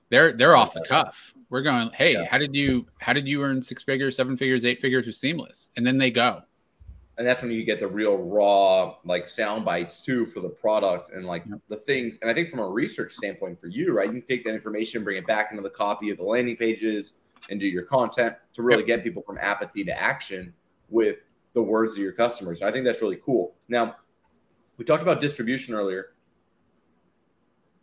They're 0.10 0.34
they're 0.34 0.56
off 0.56 0.73
the 0.73 0.86
cuff. 0.88 1.34
We're 1.49 1.62
going, 1.62 1.89
hey, 1.91 2.13
yeah. 2.13 2.25
how 2.25 2.38
did 2.38 2.56
you 2.56 2.86
how 2.99 3.13
did 3.13 3.27
you 3.27 3.43
earn 3.43 3.62
six 3.62 3.84
figures, 3.84 4.15
seven 4.15 4.38
figures, 4.38 4.65
eight 4.65 4.80
figures 4.80 5.06
with 5.06 5.15
Seamless? 5.15 5.69
And 5.75 5.86
then 5.86 5.97
they 5.97 6.12
go 6.12 6.43
and 7.17 7.25
that's 7.25 7.41
when 7.41 7.51
you 7.51 7.63
get 7.63 7.80
the 7.80 7.88
real 7.88 8.17
raw 8.17 8.95
like 9.03 9.27
sound 9.27 9.65
bites 9.65 10.01
too 10.01 10.25
for 10.25 10.39
the 10.39 10.49
product 10.49 11.12
and 11.12 11.25
like 11.25 11.43
yep. 11.49 11.60
the 11.69 11.75
things 11.75 12.17
and 12.21 12.30
i 12.30 12.34
think 12.34 12.49
from 12.49 12.60
a 12.60 12.67
research 12.67 13.13
standpoint 13.13 13.60
for 13.60 13.67
you 13.67 13.93
right 13.93 14.08
you 14.08 14.19
can 14.21 14.27
take 14.27 14.43
that 14.45 14.53
information 14.53 15.03
bring 15.03 15.17
it 15.17 15.27
back 15.27 15.49
into 15.51 15.63
the 15.63 15.69
copy 15.69 16.10
of 16.10 16.17
the 16.17 16.23
landing 16.23 16.56
pages 16.56 17.13
and 17.49 17.60
do 17.60 17.67
your 17.67 17.84
content 17.84 18.36
to 18.53 18.62
really 18.62 18.80
yep. 18.80 18.88
get 18.88 19.03
people 19.03 19.21
from 19.23 19.38
apathy 19.39 19.84
to 19.84 20.01
action 20.01 20.53
with 20.89 21.17
the 21.53 21.62
words 21.62 21.95
of 21.95 22.01
your 22.01 22.13
customers 22.13 22.62
and 22.62 22.69
i 22.69 22.71
think 22.71 22.86
that's 22.86 23.01
really 23.01 23.19
cool 23.23 23.56
now 23.67 23.95
we 24.77 24.86
talked 24.86 25.03
about 25.03 25.19
distribution 25.19 25.73
earlier 25.73 26.13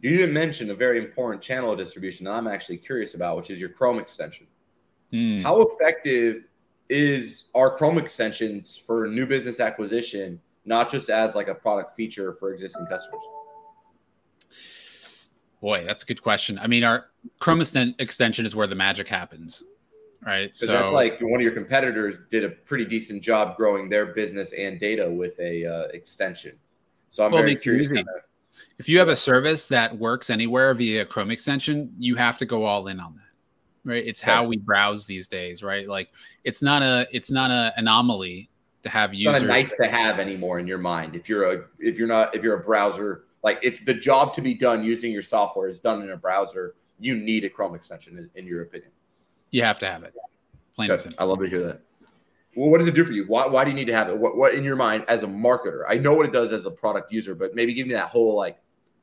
you 0.00 0.16
didn't 0.16 0.34
mention 0.34 0.70
a 0.70 0.74
very 0.74 0.98
important 0.98 1.42
channel 1.42 1.72
of 1.72 1.78
distribution 1.78 2.24
that 2.24 2.32
i'm 2.32 2.46
actually 2.46 2.76
curious 2.76 3.14
about 3.14 3.36
which 3.36 3.50
is 3.50 3.58
your 3.58 3.68
chrome 3.68 3.98
extension 3.98 4.46
mm. 5.12 5.42
how 5.42 5.60
effective 5.62 6.44
is 6.88 7.44
our 7.54 7.70
Chrome 7.70 7.98
extensions 7.98 8.76
for 8.76 9.06
new 9.06 9.26
business 9.26 9.60
acquisition, 9.60 10.40
not 10.64 10.90
just 10.90 11.10
as 11.10 11.34
like 11.34 11.48
a 11.48 11.54
product 11.54 11.96
feature 11.96 12.32
for 12.32 12.52
existing 12.52 12.86
customers? 12.86 13.22
Boy, 15.60 15.84
that's 15.84 16.02
a 16.02 16.06
good 16.06 16.22
question. 16.22 16.58
I 16.58 16.66
mean, 16.66 16.84
our 16.84 17.06
Chrome 17.40 17.62
extension 17.98 18.44
is 18.44 18.54
where 18.54 18.66
the 18.66 18.74
magic 18.74 19.08
happens, 19.08 19.62
right? 20.24 20.54
So 20.54 20.66
that's 20.66 20.88
like 20.88 21.18
one 21.20 21.40
of 21.40 21.42
your 21.42 21.54
competitors 21.54 22.18
did 22.30 22.44
a 22.44 22.50
pretty 22.50 22.84
decent 22.84 23.22
job 23.22 23.56
growing 23.56 23.88
their 23.88 24.06
business 24.06 24.52
and 24.52 24.78
data 24.78 25.10
with 25.10 25.38
a 25.40 25.64
uh, 25.64 25.82
extension. 25.94 26.52
So 27.08 27.24
I'm 27.24 27.32
well, 27.32 27.42
very 27.42 27.56
curious. 27.56 27.88
if 28.78 28.88
you 28.88 28.98
have 28.98 29.08
a 29.08 29.16
service 29.16 29.66
that 29.68 29.96
works 29.96 30.28
anywhere 30.28 30.74
via 30.74 31.06
Chrome 31.06 31.30
extension, 31.30 31.94
you 31.98 32.14
have 32.16 32.36
to 32.38 32.46
go 32.46 32.64
all 32.64 32.88
in 32.88 33.00
on 33.00 33.16
that 33.16 33.23
right? 33.84 34.04
It's 34.04 34.20
how 34.20 34.44
we 34.44 34.56
browse 34.56 35.06
these 35.06 35.28
days, 35.28 35.62
right? 35.62 35.88
Like 35.88 36.10
it's 36.44 36.62
not 36.62 36.82
a 36.82 37.06
it's 37.12 37.30
not 37.30 37.50
an 37.50 37.72
anomaly 37.76 38.48
to 38.82 38.88
have 38.88 39.12
it's 39.12 39.22
users. 39.22 39.42
not 39.42 39.48
nice 39.48 39.74
to 39.76 39.86
have 39.86 40.18
anymore 40.18 40.58
in 40.58 40.66
your 40.66 40.78
mind. 40.78 41.14
If 41.14 41.28
you're 41.28 41.52
a 41.52 41.64
if 41.78 41.98
you're 41.98 42.08
not 42.08 42.34
if 42.34 42.42
you're 42.42 42.60
a 42.60 42.64
browser, 42.64 43.24
like 43.42 43.58
if 43.62 43.84
the 43.84 43.94
job 43.94 44.34
to 44.34 44.42
be 44.42 44.54
done 44.54 44.82
using 44.82 45.12
your 45.12 45.22
software 45.22 45.68
is 45.68 45.78
done 45.78 46.02
in 46.02 46.10
a 46.10 46.16
browser, 46.16 46.74
you 46.98 47.16
need 47.16 47.44
a 47.44 47.50
Chrome 47.50 47.74
extension, 47.74 48.18
in, 48.18 48.30
in 48.34 48.46
your 48.46 48.62
opinion. 48.62 48.90
You 49.50 49.62
have 49.62 49.78
to 49.80 49.86
have 49.86 50.02
it. 50.02 50.14
Plain 50.74 50.90
and 50.90 51.00
simple. 51.00 51.22
I 51.22 51.24
love 51.24 51.38
to 51.40 51.46
hear 51.46 51.64
that. 51.66 51.80
Well, 52.56 52.70
what 52.70 52.78
does 52.78 52.86
it 52.86 52.94
do 52.94 53.04
for 53.04 53.12
you? 53.12 53.24
Why, 53.26 53.46
why 53.46 53.64
do 53.64 53.70
you 53.70 53.76
need 53.76 53.86
to 53.86 53.94
have 53.94 54.08
it? 54.08 54.16
What, 54.16 54.36
what 54.36 54.54
in 54.54 54.62
your 54.62 54.76
mind 54.76 55.04
as 55.08 55.24
a 55.24 55.26
marketer? 55.26 55.82
I 55.88 55.96
know 55.98 56.14
what 56.14 56.26
it 56.26 56.32
does 56.32 56.52
as 56.52 56.66
a 56.66 56.70
product 56.70 57.12
user, 57.12 57.34
but 57.34 57.54
maybe 57.54 57.74
give 57.74 57.86
me 57.86 57.94
that 57.94 58.08
whole 58.08 58.36
like 58.36 58.58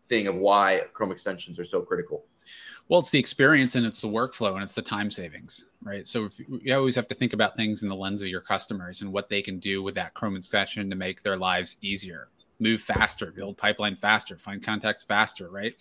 thing 0.07 0.27
of 0.27 0.35
why 0.35 0.81
Chrome 0.93 1.11
extensions 1.11 1.59
are 1.59 1.65
so 1.65 1.81
critical. 1.81 2.23
Well, 2.91 2.99
it's 2.99 3.09
the 3.09 3.19
experience 3.19 3.75
and 3.75 3.85
it's 3.85 4.01
the 4.01 4.09
workflow 4.09 4.55
and 4.55 4.63
it's 4.63 4.75
the 4.75 4.81
time 4.81 5.09
savings, 5.09 5.63
right? 5.81 6.05
So 6.05 6.27
you 6.61 6.75
always 6.75 6.93
have 6.95 7.07
to 7.07 7.15
think 7.15 7.31
about 7.31 7.55
things 7.55 7.83
in 7.83 7.87
the 7.87 7.95
lens 7.95 8.21
of 8.21 8.27
your 8.27 8.41
customers 8.41 9.01
and 9.01 9.13
what 9.13 9.29
they 9.29 9.41
can 9.41 9.59
do 9.59 9.81
with 9.81 9.95
that 9.95 10.13
Chrome 10.13 10.35
extension 10.35 10.89
to 10.89 10.95
make 10.97 11.23
their 11.23 11.37
lives 11.37 11.77
easier, 11.81 12.27
move 12.59 12.81
faster, 12.81 13.31
build 13.31 13.57
pipeline 13.57 13.95
faster, 13.95 14.37
find 14.37 14.61
contacts 14.61 15.03
faster, 15.03 15.49
right? 15.49 15.73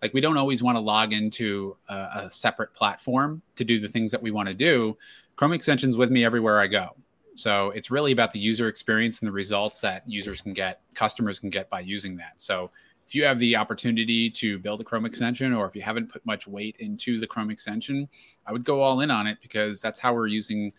Like 0.00 0.14
we 0.14 0.22
don't 0.22 0.38
always 0.38 0.62
want 0.62 0.76
to 0.76 0.80
log 0.80 1.12
into 1.12 1.76
a, 1.90 1.94
a 1.94 2.30
separate 2.30 2.72
platform 2.72 3.42
to 3.56 3.62
do 3.62 3.78
the 3.78 3.88
things 3.88 4.10
that 4.10 4.22
we 4.22 4.30
want 4.30 4.48
to 4.48 4.54
do. 4.54 4.96
Chrome 5.36 5.52
extensions 5.52 5.98
with 5.98 6.10
me 6.10 6.24
everywhere 6.24 6.58
I 6.58 6.68
go. 6.68 6.96
So 7.34 7.68
it's 7.72 7.90
really 7.90 8.12
about 8.12 8.32
the 8.32 8.38
user 8.38 8.68
experience 8.68 9.20
and 9.20 9.28
the 9.28 9.32
results 9.32 9.82
that 9.82 10.08
users 10.08 10.40
can 10.40 10.54
get, 10.54 10.80
customers 10.94 11.38
can 11.38 11.50
get 11.50 11.68
by 11.68 11.80
using 11.80 12.16
that. 12.16 12.40
So 12.40 12.70
if 13.06 13.14
you 13.14 13.24
have 13.24 13.38
the 13.38 13.54
opportunity 13.54 14.28
to 14.30 14.58
build 14.58 14.80
a 14.80 14.84
Chrome 14.84 15.06
extension, 15.06 15.52
or 15.52 15.66
if 15.66 15.76
you 15.76 15.82
haven't 15.82 16.10
put 16.10 16.26
much 16.26 16.48
weight 16.48 16.76
into 16.80 17.20
the 17.20 17.26
Chrome 17.26 17.50
extension, 17.50 18.08
I 18.46 18.52
would 18.52 18.64
go 18.64 18.82
all 18.82 19.00
in 19.00 19.10
on 19.10 19.26
it 19.26 19.38
because 19.40 19.80
that's 19.80 20.00
how 20.00 20.12
we're 20.12 20.26
using, 20.26 20.72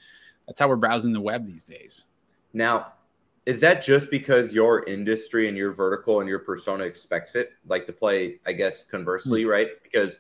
that's 0.46 0.60
how 0.60 0.68
we're 0.68 0.76
browsing 0.76 1.14
the 1.14 1.22
web 1.22 1.46
these 1.46 1.64
days. 1.64 2.08
Now, 2.54 2.94
is 3.46 3.62
that 3.62 3.82
just 3.82 4.12
because 4.12 4.52
your 4.54 4.84
industry 4.84 5.48
and 5.48 5.56
your 5.56 5.72
vertical 5.72 6.20
and 6.20 6.28
your 6.28 6.40
persona 6.40 6.84
expects 6.84 7.36
it, 7.36 7.52
like 7.66 7.86
to 7.86 7.94
play, 7.94 8.42
I 8.46 8.52
guess, 8.52 8.84
conversely, 8.84 9.44
mm-hmm. 9.44 9.52
right? 9.52 9.68
Because 9.82 10.20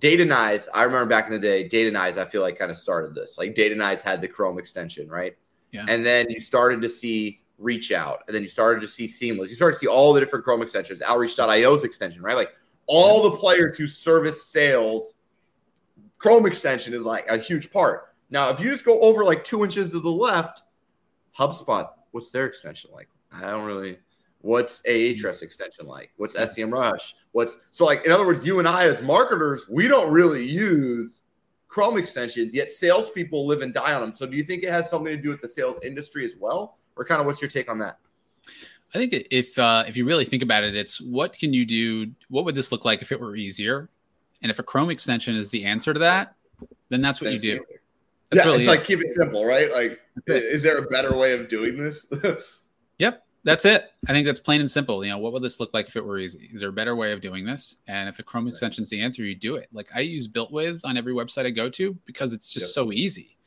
Datanyze, 0.00 0.68
I 0.74 0.82
remember 0.84 1.06
back 1.06 1.26
in 1.26 1.32
the 1.32 1.38
day, 1.38 1.66
Datanyze, 1.66 2.18
I 2.18 2.26
feel 2.26 2.42
like 2.42 2.58
kind 2.58 2.70
of 2.70 2.76
started 2.76 3.14
this. 3.14 3.38
Like 3.38 3.54
Datanyze 3.54 4.02
had 4.02 4.20
the 4.20 4.28
Chrome 4.28 4.58
extension, 4.58 5.08
right? 5.08 5.34
Yeah. 5.72 5.86
And 5.88 6.04
then 6.04 6.26
you 6.28 6.40
started 6.40 6.82
to 6.82 6.90
see 6.90 7.40
reach 7.58 7.92
out. 7.92 8.22
And 8.26 8.34
then 8.34 8.42
you 8.42 8.48
started 8.48 8.80
to 8.80 8.88
see 8.88 9.06
seamless. 9.06 9.50
You 9.50 9.56
started 9.56 9.74
to 9.74 9.80
see 9.80 9.86
all 9.86 10.12
the 10.12 10.20
different 10.20 10.44
Chrome 10.44 10.62
extensions, 10.62 11.02
outreach.io's 11.02 11.84
extension, 11.84 12.22
right? 12.22 12.36
Like 12.36 12.52
all 12.86 13.22
the 13.22 13.36
players 13.36 13.76
who 13.76 13.86
service 13.86 14.46
sales, 14.46 15.14
Chrome 16.18 16.46
extension 16.46 16.94
is 16.94 17.04
like 17.04 17.28
a 17.28 17.36
huge 17.36 17.70
part. 17.70 18.14
Now, 18.30 18.50
if 18.50 18.60
you 18.60 18.70
just 18.70 18.84
go 18.84 19.00
over 19.00 19.24
like 19.24 19.44
two 19.44 19.64
inches 19.64 19.90
to 19.90 20.00
the 20.00 20.10
left, 20.10 20.62
HubSpot, 21.38 21.88
what's 22.12 22.30
their 22.30 22.46
extension 22.46 22.90
like? 22.92 23.08
I 23.32 23.50
don't 23.50 23.64
really. 23.64 23.98
What's 24.40 24.82
Ahrefs 24.82 25.42
extension 25.42 25.86
like? 25.86 26.10
What's 26.16 26.34
SEMrush? 26.34 27.14
What's 27.32 27.56
so 27.70 27.84
like? 27.84 28.04
In 28.06 28.12
other 28.12 28.26
words, 28.26 28.46
you 28.46 28.60
and 28.60 28.68
I 28.68 28.86
as 28.86 29.02
marketers, 29.02 29.66
we 29.68 29.88
don't 29.88 30.12
really 30.12 30.44
use 30.44 31.22
Chrome 31.66 31.98
extensions, 31.98 32.54
yet 32.54 32.70
salespeople 32.70 33.46
live 33.46 33.62
and 33.62 33.74
die 33.74 33.94
on 33.94 34.00
them. 34.00 34.14
So, 34.14 34.26
do 34.26 34.36
you 34.36 34.44
think 34.44 34.62
it 34.62 34.70
has 34.70 34.88
something 34.88 35.14
to 35.14 35.20
do 35.20 35.28
with 35.28 35.40
the 35.40 35.48
sales 35.48 35.76
industry 35.82 36.24
as 36.24 36.34
well? 36.38 36.78
Or 36.98 37.04
kind 37.04 37.20
of 37.20 37.26
what's 37.26 37.40
your 37.40 37.48
take 37.48 37.70
on 37.70 37.78
that? 37.78 37.98
I 38.94 38.98
think 38.98 39.14
if 39.30 39.58
uh, 39.58 39.84
if 39.86 39.96
you 39.96 40.04
really 40.04 40.24
think 40.24 40.42
about 40.42 40.64
it, 40.64 40.74
it's 40.74 41.00
what 41.00 41.38
can 41.38 41.52
you 41.52 41.64
do? 41.64 42.10
What 42.28 42.44
would 42.44 42.54
this 42.54 42.72
look 42.72 42.84
like 42.84 43.02
if 43.02 43.12
it 43.12 43.20
were 43.20 43.36
easier? 43.36 43.88
And 44.42 44.50
if 44.50 44.58
a 44.58 44.62
Chrome 44.62 44.90
extension 44.90 45.34
is 45.34 45.50
the 45.50 45.64
answer 45.64 45.92
to 45.92 46.00
that, 46.00 46.34
then 46.88 47.00
that's 47.00 47.20
what 47.20 47.30
that's 47.30 47.44
you 47.44 47.58
do. 47.58 47.64
That's 48.30 48.44
yeah, 48.44 48.52
really 48.52 48.64
it's 48.64 48.72
it. 48.72 48.76
like 48.76 48.84
keep 48.84 49.00
it 49.00 49.08
simple, 49.08 49.44
right? 49.44 49.70
Like, 49.72 50.00
is 50.26 50.62
there 50.62 50.78
a 50.78 50.82
better 50.82 51.16
way 51.16 51.32
of 51.32 51.48
doing 51.48 51.76
this? 51.76 52.06
yep, 52.98 53.24
that's 53.44 53.64
it. 53.64 53.90
I 54.06 54.12
think 54.12 54.26
that's 54.26 54.40
plain 54.40 54.60
and 54.60 54.70
simple. 54.70 55.04
You 55.04 55.10
know, 55.10 55.18
what 55.18 55.32
would 55.32 55.42
this 55.42 55.60
look 55.60 55.72
like 55.72 55.88
if 55.88 55.96
it 55.96 56.04
were 56.04 56.18
easy? 56.18 56.50
Is 56.52 56.60
there 56.60 56.70
a 56.70 56.72
better 56.72 56.94
way 56.94 57.12
of 57.12 57.20
doing 57.20 57.44
this? 57.44 57.76
And 57.86 58.08
if 58.08 58.18
a 58.18 58.22
Chrome 58.22 58.48
extension 58.48 58.82
is 58.82 58.90
the 58.90 59.00
answer, 59.00 59.22
you 59.22 59.34
do 59.34 59.56
it. 59.56 59.68
Like 59.72 59.90
I 59.94 60.00
use 60.00 60.28
Built 60.28 60.52
With 60.52 60.80
on 60.84 60.96
every 60.96 61.12
website 61.12 61.46
I 61.46 61.50
go 61.50 61.68
to 61.70 61.96
because 62.04 62.32
it's 62.32 62.52
just 62.52 62.66
yep. 62.66 62.72
so 62.72 62.92
easy. 62.92 63.37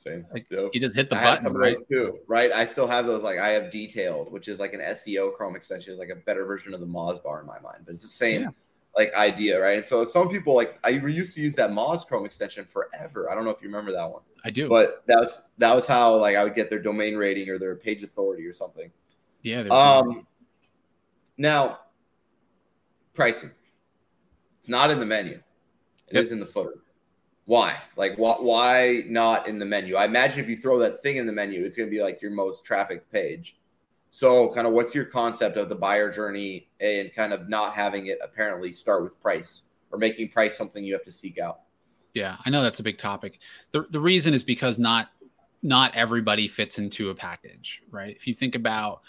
Same. 0.00 0.24
Like, 0.32 0.46
yep. 0.48 0.70
You 0.72 0.80
just 0.80 0.96
hit 0.96 1.10
the 1.10 1.16
I 1.18 1.34
button, 1.34 1.52
right? 1.52 1.76
Too, 1.90 2.20
right. 2.26 2.50
I 2.52 2.64
still 2.64 2.86
have 2.86 3.06
those. 3.06 3.22
Like 3.22 3.38
I 3.38 3.50
have 3.50 3.70
detailed, 3.70 4.32
which 4.32 4.48
is 4.48 4.58
like 4.58 4.72
an 4.72 4.80
SEO 4.80 5.34
Chrome 5.34 5.56
extension, 5.56 5.92
is 5.92 5.98
like 5.98 6.08
a 6.08 6.16
better 6.16 6.46
version 6.46 6.72
of 6.72 6.80
the 6.80 6.86
Moz 6.86 7.22
bar 7.22 7.40
in 7.40 7.46
my 7.46 7.60
mind, 7.60 7.82
but 7.84 7.94
it's 7.94 8.02
the 8.02 8.08
same. 8.08 8.42
Yeah 8.42 8.48
like 8.96 9.14
idea, 9.14 9.60
right? 9.60 9.78
And 9.78 9.86
so 9.86 10.04
some 10.04 10.28
people 10.28 10.52
like 10.52 10.76
I 10.82 10.88
used 10.88 11.36
to 11.36 11.40
use 11.40 11.54
that 11.54 11.70
Moz 11.70 12.04
Chrome 12.04 12.24
extension 12.26 12.64
forever. 12.64 13.30
I 13.30 13.36
don't 13.36 13.44
know 13.44 13.50
if 13.50 13.62
you 13.62 13.68
remember 13.68 13.92
that 13.92 14.10
one. 14.10 14.22
I 14.44 14.50
do. 14.50 14.68
But 14.68 15.04
that 15.06 15.20
was 15.20 15.42
that 15.58 15.72
was 15.74 15.86
how 15.86 16.16
like 16.16 16.34
I 16.34 16.42
would 16.42 16.56
get 16.56 16.70
their 16.70 16.80
domain 16.82 17.14
rating 17.14 17.48
or 17.50 17.56
their 17.56 17.76
page 17.76 18.02
authority 18.02 18.44
or 18.46 18.52
something. 18.52 18.90
Yeah. 19.42 19.60
Um. 19.70 20.26
Now, 21.38 21.78
pricing. 23.14 23.52
It's 24.58 24.68
not 24.68 24.90
in 24.90 24.98
the 24.98 25.06
menu. 25.06 25.34
It 26.08 26.14
yep. 26.14 26.24
is 26.24 26.32
in 26.32 26.40
the 26.40 26.46
footer. 26.46 26.74
Why? 27.50 27.74
Like, 27.96 28.14
why, 28.14 28.36
why 28.38 29.02
not 29.08 29.48
in 29.48 29.58
the 29.58 29.66
menu? 29.66 29.96
I 29.96 30.04
imagine 30.04 30.38
if 30.38 30.48
you 30.48 30.56
throw 30.56 30.78
that 30.78 31.02
thing 31.02 31.16
in 31.16 31.26
the 31.26 31.32
menu, 31.32 31.64
it's 31.64 31.74
going 31.74 31.88
to 31.88 31.90
be 31.90 32.00
like 32.00 32.22
your 32.22 32.30
most 32.30 32.64
trafficked 32.64 33.10
page. 33.10 33.56
So, 34.12 34.54
kind 34.54 34.68
of, 34.68 34.72
what's 34.72 34.94
your 34.94 35.04
concept 35.04 35.56
of 35.56 35.68
the 35.68 35.74
buyer 35.74 36.12
journey 36.12 36.68
and 36.78 37.12
kind 37.12 37.32
of 37.32 37.48
not 37.48 37.74
having 37.74 38.06
it 38.06 38.18
apparently 38.22 38.70
start 38.70 39.02
with 39.02 39.20
price 39.20 39.64
or 39.90 39.98
making 39.98 40.28
price 40.28 40.56
something 40.56 40.84
you 40.84 40.92
have 40.92 41.02
to 41.02 41.10
seek 41.10 41.40
out? 41.40 41.62
Yeah, 42.14 42.36
I 42.46 42.50
know 42.50 42.62
that's 42.62 42.78
a 42.78 42.84
big 42.84 42.98
topic. 42.98 43.40
the 43.72 43.84
The 43.90 43.98
reason 43.98 44.32
is 44.32 44.44
because 44.44 44.78
not 44.78 45.08
not 45.60 45.96
everybody 45.96 46.46
fits 46.46 46.78
into 46.78 47.10
a 47.10 47.16
package, 47.16 47.82
right? 47.90 48.14
If 48.14 48.28
you 48.28 48.34
think 48.34 48.54
about 48.54 49.00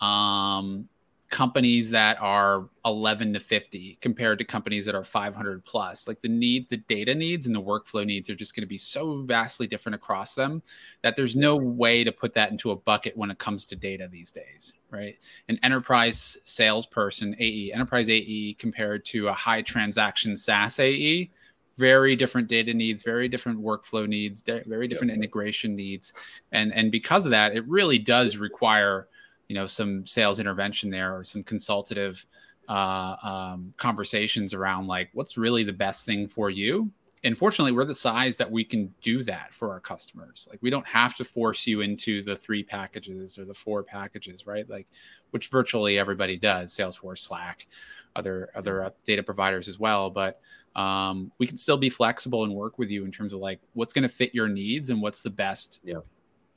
um, 0.00 0.88
companies 1.30 1.90
that 1.90 2.20
are 2.22 2.68
11 2.84 3.34
to 3.34 3.40
50 3.40 3.98
compared 4.00 4.38
to 4.38 4.44
companies 4.44 4.86
that 4.86 4.94
are 4.94 5.04
500 5.04 5.64
plus. 5.64 6.08
Like 6.08 6.22
the 6.22 6.28
need 6.28 6.68
the 6.70 6.78
data 6.78 7.14
needs 7.14 7.46
and 7.46 7.54
the 7.54 7.62
workflow 7.62 8.06
needs 8.06 8.30
are 8.30 8.34
just 8.34 8.54
going 8.54 8.62
to 8.62 8.68
be 8.68 8.78
so 8.78 9.22
vastly 9.22 9.66
different 9.66 9.94
across 9.94 10.34
them 10.34 10.62
that 11.02 11.16
there's 11.16 11.36
no 11.36 11.56
way 11.56 12.02
to 12.02 12.12
put 12.12 12.34
that 12.34 12.50
into 12.50 12.70
a 12.70 12.76
bucket 12.76 13.16
when 13.16 13.30
it 13.30 13.38
comes 13.38 13.66
to 13.66 13.76
data 13.76 14.08
these 14.10 14.30
days 14.30 14.72
right? 14.90 15.16
An 15.48 15.58
enterprise 15.62 16.38
salesperson 16.44 17.36
ae 17.38 17.72
enterprise 17.72 18.08
ae 18.08 18.56
compared 18.58 19.04
to 19.06 19.28
a 19.28 19.32
high 19.32 19.62
transaction 19.62 20.36
saas 20.36 20.78
ae 20.78 21.30
very 21.76 22.16
different 22.16 22.48
data 22.48 22.74
needs 22.74 23.02
very 23.02 23.28
different 23.28 23.60
workflow 23.62 24.08
needs 24.08 24.42
very 24.42 24.88
different 24.88 25.12
integration 25.12 25.76
needs. 25.76 26.12
And 26.52 26.72
and 26.72 26.90
because 26.90 27.24
of 27.24 27.30
that 27.30 27.54
it 27.54 27.66
really 27.68 27.98
does 27.98 28.36
require 28.36 29.08
you 29.48 29.54
know 29.54 29.66
some 29.66 30.06
sales 30.06 30.38
intervention 30.40 30.90
there 30.90 31.16
or 31.16 31.24
some 31.24 31.42
consultative 31.42 32.24
uh, 32.68 33.16
um, 33.22 33.72
conversations 33.78 34.52
around 34.52 34.86
like 34.86 35.08
what's 35.14 35.38
really 35.38 35.64
the 35.64 35.72
best 35.72 36.04
thing 36.06 36.28
for 36.28 36.50
you? 36.50 36.90
And 37.24 37.36
fortunately 37.36 37.72
we're 37.72 37.84
the 37.84 37.94
size 37.94 38.36
that 38.36 38.50
we 38.50 38.62
can 38.62 38.94
do 39.02 39.24
that 39.24 39.52
for 39.52 39.72
our 39.72 39.80
customers. 39.80 40.46
Like 40.50 40.60
we 40.62 40.70
don't 40.70 40.86
have 40.86 41.14
to 41.16 41.24
force 41.24 41.66
you 41.66 41.80
into 41.80 42.22
the 42.22 42.36
three 42.36 42.62
packages 42.62 43.38
or 43.38 43.44
the 43.44 43.54
four 43.54 43.82
packages 43.82 44.46
right? 44.46 44.68
Like 44.68 44.86
which 45.30 45.48
virtually 45.48 45.98
everybody 45.98 46.36
does 46.36 46.72
salesforce 46.76 47.18
slack 47.20 47.66
other 48.14 48.50
other 48.54 48.84
uh, 48.84 48.90
data 49.04 49.22
providers 49.22 49.66
as 49.66 49.78
well. 49.78 50.10
But 50.10 50.40
um, 50.76 51.32
we 51.38 51.46
can 51.46 51.56
still 51.56 51.78
be 51.78 51.90
flexible 51.90 52.44
and 52.44 52.54
work 52.54 52.78
with 52.78 52.90
you 52.90 53.04
in 53.04 53.10
terms 53.10 53.32
of 53.32 53.40
like 53.40 53.60
what's 53.72 53.94
going 53.94 54.02
to 54.02 54.08
fit 54.08 54.34
your 54.34 54.48
needs 54.48 54.90
and 54.90 55.00
what's 55.00 55.22
the 55.22 55.30
best 55.30 55.80
yeah. 55.82 56.00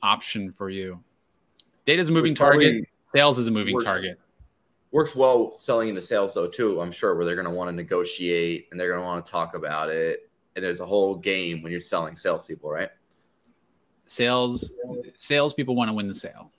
option 0.02 0.52
for 0.52 0.70
you 0.70 1.02
Data 1.84 2.00
is 2.00 2.08
a 2.08 2.12
moving 2.12 2.34
target. 2.34 2.84
Sales 3.08 3.38
is 3.38 3.46
a 3.46 3.50
moving 3.50 3.74
works, 3.74 3.84
target. 3.84 4.18
Works 4.90 5.14
well 5.14 5.56
selling 5.56 5.88
into 5.88 6.02
sales 6.02 6.34
though 6.34 6.48
too. 6.48 6.80
I'm 6.80 6.92
sure 6.92 7.14
where 7.14 7.24
they're 7.24 7.34
going 7.34 7.48
to 7.48 7.52
want 7.52 7.68
to 7.68 7.72
negotiate 7.72 8.68
and 8.70 8.80
they're 8.80 8.88
going 8.88 9.00
to 9.00 9.06
want 9.06 9.24
to 9.24 9.30
talk 9.30 9.54
about 9.54 9.90
it. 9.90 10.30
And 10.54 10.64
there's 10.64 10.80
a 10.80 10.86
whole 10.86 11.14
game 11.14 11.62
when 11.62 11.72
you're 11.72 11.80
selling 11.80 12.16
salespeople, 12.16 12.70
right? 12.70 12.90
Sales 14.06 14.72
salespeople 15.16 15.74
want 15.74 15.88
to 15.88 15.94
win 15.94 16.08
the 16.08 16.14
sale. 16.14 16.50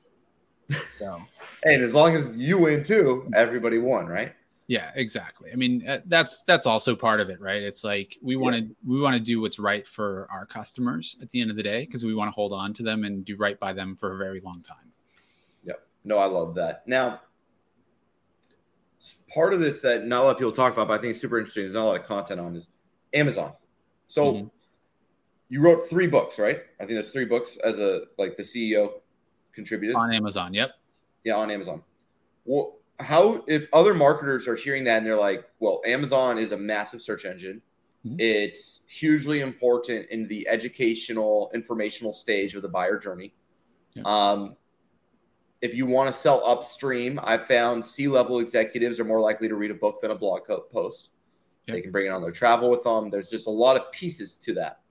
So. 1.00 1.22
and 1.66 1.84
as 1.84 1.94
long 1.94 2.16
as 2.16 2.38
you 2.38 2.58
win 2.58 2.84
too, 2.84 3.30
everybody 3.34 3.78
won, 3.78 4.08
right? 4.08 4.34
Yeah, 4.68 4.92
exactly. 4.96 5.52
I 5.52 5.56
mean, 5.56 5.88
uh, 5.88 6.00
that's 6.06 6.44
that's 6.44 6.66
also 6.66 6.96
part 6.96 7.20
of 7.20 7.30
it, 7.30 7.40
right? 7.42 7.62
It's 7.62 7.84
like 7.84 8.18
we 8.22 8.38
want 8.38 8.56
to 8.56 8.62
yeah. 8.62 8.70
we 8.88 9.02
want 9.02 9.14
to 9.16 9.20
do 9.20 9.42
what's 9.42 9.60
right 9.60 9.86
for 9.86 10.28
our 10.32 10.46
customers 10.46 11.18
at 11.22 11.30
the 11.32 11.42
end 11.42 11.52
of 11.52 11.58
the 11.58 11.64
day 11.64 11.86
because 11.86 12.06
we 12.06 12.16
want 12.16 12.30
to 12.30 12.32
hold 12.34 12.54
on 12.54 12.74
to 12.76 12.84
them 12.84 13.04
and 13.04 13.26
do 13.26 13.36
right 13.36 13.60
by 13.60 13.74
them 13.74 13.96
for 13.96 14.14
a 14.14 14.18
very 14.18 14.40
long 14.40 14.62
time. 14.62 14.93
No, 16.04 16.18
I 16.18 16.26
love 16.26 16.56
that. 16.56 16.88
Now, 16.88 17.22
part 19.34 19.54
of 19.54 19.60
this 19.60 19.82
that 19.82 20.06
not 20.06 20.22
a 20.22 20.24
lot 20.24 20.32
of 20.32 20.38
people 20.38 20.52
talk 20.52 20.74
about, 20.74 20.88
but 20.88 21.00
I 21.00 21.02
think 21.02 21.12
it's 21.12 21.22
super 21.22 21.38
interesting. 21.38 21.64
There's 21.64 21.76
not 21.76 21.84
a 21.84 21.86
lot 21.86 22.00
of 22.00 22.06
content 22.06 22.40
on 22.40 22.56
is 22.56 22.70
Amazon. 23.14 23.54
So 24.08 24.34
mm-hmm. 24.34 24.48
you 25.50 25.62
wrote 25.62 25.90
three 25.90 26.08
books, 26.08 26.40
right? 26.40 26.62
I 26.80 26.86
think 26.86 26.92
there's 26.92 27.12
three 27.12 27.26
books 27.26 27.58
as 27.64 27.80
a 27.80 28.04
like 28.18 28.38
the 28.38 28.44
CEO 28.44 28.92
contributed 29.54 29.96
on 29.96 30.14
Amazon. 30.14 30.54
Yep. 30.54 30.72
Yeah, 31.24 31.36
on 31.36 31.52
Amazon. 31.52 31.84
Well 32.46 32.78
how 33.00 33.44
if 33.48 33.68
other 33.74 33.94
marketers 33.94 34.48
are 34.48 34.56
hearing 34.56 34.84
that 34.86 34.98
and 34.98 35.06
they're 35.06 35.16
like, 35.16 35.46
well, 35.60 35.82
Amazon 35.86 36.38
is 36.38 36.52
a 36.52 36.58
massive 36.58 37.02
search 37.02 37.26
engine. 37.26 37.62
Mm-hmm. 38.06 38.18
It's 38.20 38.82
hugely 38.88 39.42
important 39.42 40.10
in 40.10 40.28
the 40.28 40.48
educational, 40.48 41.50
informational 41.54 42.14
stage 42.14 42.56
of 42.56 42.62
the 42.62 42.70
buyer 42.70 42.98
journey. 42.98 43.34
Yeah. 43.94 44.04
Um, 44.06 44.56
if 45.64 45.74
you 45.74 45.86
want 45.86 46.14
to 46.14 46.14
sell 46.14 46.46
upstream, 46.46 47.18
I've 47.24 47.48
found 47.48 47.86
C 47.86 48.10
level 48.10 48.40
executives 48.40 49.00
are 49.00 49.06
more 49.06 49.22
likely 49.22 49.48
to 49.48 49.56
read 49.56 49.72
a 49.72 49.76
book 49.76 50.02
than 50.02 50.12
a 50.12 50.16
blog 50.16 50.42
post. 50.46 51.12
They 51.70 51.80
can 51.80 51.90
bring 51.90 52.08
it 52.08 52.10
on 52.10 52.22
their 52.22 52.34
travel 52.34 52.70
with 52.70 52.84
them. 52.84 53.10
There's 53.10 53.30
just 53.30 53.48
a 53.48 53.50
lot 53.50 53.78
of 53.78 53.90
pieces 53.94 54.36
to 54.40 54.54
that. 54.56 54.82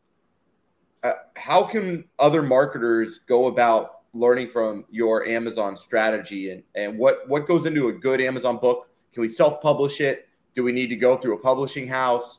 Uh, 1.02 1.12
how 1.37 1.62
can 1.62 2.04
other 2.18 2.40
marketers 2.40 3.18
go 3.18 3.48
about 3.48 4.00
learning 4.14 4.48
from 4.48 4.87
your 4.90 5.26
Amazon 5.26 5.76
strategy 5.76 6.52
and, 6.52 6.62
and 6.74 6.98
what, 6.98 7.28
what 7.28 7.46
goes 7.46 7.66
into 7.66 7.88
a 7.88 7.92
good 7.92 8.22
Amazon 8.22 8.56
book? 8.56 8.88
Can 9.12 9.20
we 9.20 9.28
self-publish 9.28 10.00
it? 10.00 10.26
Do 10.54 10.64
we 10.64 10.72
need 10.72 10.88
to 10.88 10.96
go 10.96 11.18
through 11.18 11.35
a 11.35 11.40
publishing 11.40 11.87
house? 11.87 12.38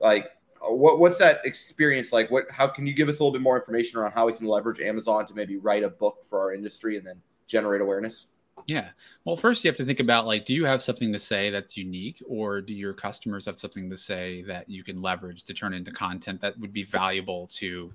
Like 0.00 0.30
what, 0.60 0.98
what's 0.98 1.18
that 1.18 1.40
experience 1.44 2.12
like? 2.12 2.32
What, 2.32 2.50
how 2.50 2.66
can 2.66 2.84
you 2.84 2.94
give 2.94 3.08
us 3.08 3.20
a 3.20 3.22
little 3.22 3.32
bit 3.32 3.42
more 3.42 3.56
information 3.56 4.00
around 4.00 4.10
how 4.10 4.26
we 4.26 4.32
can 4.32 4.48
leverage 4.48 4.80
Amazon 4.80 5.24
to 5.26 5.34
maybe 5.34 5.56
write 5.56 5.84
a 5.84 5.88
book 5.88 6.24
for 6.28 6.40
our 6.40 6.52
industry 6.52 6.96
and 6.96 7.06
then 7.06 7.22
generate 7.50 7.80
awareness? 7.80 8.26
Yeah. 8.66 8.90
Well, 9.24 9.36
first 9.36 9.64
you 9.64 9.68
have 9.68 9.76
to 9.78 9.84
think 9.84 10.00
about 10.00 10.26
like, 10.26 10.44
do 10.44 10.54
you 10.54 10.64
have 10.64 10.82
something 10.82 11.12
to 11.12 11.18
say 11.18 11.50
that's 11.50 11.76
unique, 11.76 12.22
or 12.26 12.60
do 12.60 12.74
your 12.74 12.92
customers 12.92 13.46
have 13.46 13.58
something 13.58 13.88
to 13.90 13.96
say 13.96 14.42
that 14.42 14.68
you 14.68 14.84
can 14.84 15.00
leverage 15.00 15.44
to 15.44 15.54
turn 15.54 15.74
into 15.74 15.90
content 15.90 16.40
that 16.42 16.58
would 16.58 16.72
be 16.72 16.84
valuable 16.84 17.46
to 17.48 17.92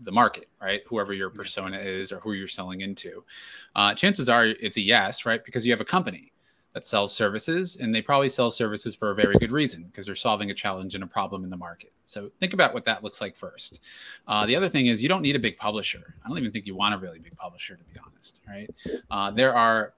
the 0.00 0.12
market, 0.12 0.48
right? 0.60 0.82
Whoever 0.88 1.12
your 1.12 1.30
persona 1.30 1.78
is 1.78 2.12
or 2.12 2.20
who 2.20 2.32
you're 2.32 2.48
selling 2.48 2.82
into. 2.82 3.24
Uh, 3.74 3.94
chances 3.94 4.28
are 4.28 4.46
it's 4.46 4.76
a 4.76 4.80
yes, 4.80 5.24
right? 5.24 5.44
Because 5.44 5.64
you 5.64 5.72
have 5.72 5.80
a 5.80 5.84
company 5.84 6.32
that 6.74 6.84
sells 6.84 7.14
services 7.14 7.76
and 7.76 7.94
they 7.94 8.02
probably 8.02 8.28
sell 8.28 8.50
services 8.50 8.94
for 8.94 9.12
a 9.12 9.14
very 9.14 9.36
good 9.38 9.52
reason 9.52 9.84
because 9.84 10.06
they're 10.06 10.14
solving 10.14 10.50
a 10.50 10.54
challenge 10.54 10.94
and 10.94 11.04
a 11.04 11.06
problem 11.06 11.44
in 11.44 11.50
the 11.50 11.56
market. 11.56 11.92
So 12.04 12.30
think 12.40 12.52
about 12.52 12.74
what 12.74 12.84
that 12.84 13.02
looks 13.02 13.20
like 13.20 13.36
first. 13.36 13.80
Uh, 14.26 14.44
the 14.44 14.56
other 14.56 14.68
thing 14.68 14.86
is 14.86 15.02
you 15.02 15.08
don't 15.08 15.22
need 15.22 15.36
a 15.36 15.38
big 15.38 15.56
publisher. 15.56 16.14
I 16.24 16.28
don't 16.28 16.38
even 16.38 16.50
think 16.50 16.66
you 16.66 16.74
want 16.74 16.94
a 16.94 16.98
really 16.98 17.20
big 17.20 17.36
publisher, 17.36 17.76
to 17.76 17.84
be 17.84 17.98
honest, 18.04 18.40
right? 18.46 18.68
Uh, 19.10 19.30
there 19.30 19.54
are 19.54 19.94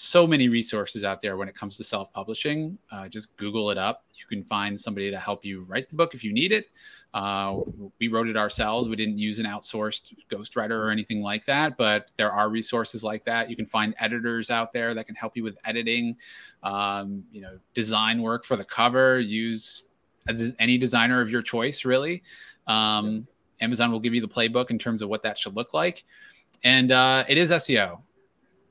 so 0.00 0.26
many 0.26 0.48
resources 0.48 1.04
out 1.04 1.20
there 1.20 1.36
when 1.36 1.48
it 1.48 1.54
comes 1.54 1.76
to 1.76 1.84
self-publishing. 1.84 2.78
Uh, 2.90 3.08
just 3.08 3.36
Google 3.36 3.70
it 3.70 3.78
up. 3.78 4.04
You 4.14 4.24
can 4.28 4.44
find 4.44 4.78
somebody 4.78 5.10
to 5.10 5.18
help 5.18 5.44
you 5.44 5.64
write 5.64 5.88
the 5.88 5.94
book 5.94 6.14
if 6.14 6.24
you 6.24 6.32
need 6.32 6.52
it. 6.52 6.70
Uh, 7.12 7.58
we 7.98 8.08
wrote 8.08 8.28
it 8.28 8.36
ourselves. 8.36 8.88
We 8.88 8.96
didn't 8.96 9.18
use 9.18 9.38
an 9.38 9.46
outsourced 9.46 10.14
ghostwriter 10.30 10.70
or 10.70 10.90
anything 10.90 11.22
like 11.22 11.44
that, 11.46 11.76
but 11.76 12.10
there 12.16 12.32
are 12.32 12.48
resources 12.48 13.04
like 13.04 13.24
that. 13.24 13.50
You 13.50 13.56
can 13.56 13.66
find 13.66 13.94
editors 13.98 14.50
out 14.50 14.72
there 14.72 14.94
that 14.94 15.06
can 15.06 15.14
help 15.14 15.36
you 15.36 15.42
with 15.42 15.58
editing, 15.64 16.16
um, 16.62 17.22
you 17.30 17.42
know, 17.42 17.58
design 17.74 18.22
work 18.22 18.44
for 18.44 18.56
the 18.56 18.64
cover. 18.64 19.20
Use 19.20 19.84
as 20.28 20.54
any 20.58 20.78
designer 20.78 21.20
of 21.20 21.30
your 21.30 21.42
choice, 21.42 21.84
really. 21.84 22.22
Um, 22.66 23.26
Amazon 23.60 23.90
will 23.90 24.00
give 24.00 24.14
you 24.14 24.20
the 24.22 24.28
playbook 24.28 24.70
in 24.70 24.78
terms 24.78 25.02
of 25.02 25.10
what 25.10 25.22
that 25.24 25.36
should 25.36 25.56
look 25.56 25.74
like. 25.74 26.04
And 26.62 26.92
uh, 26.92 27.24
it 27.28 27.36
is 27.36 27.50
SEO 27.50 28.00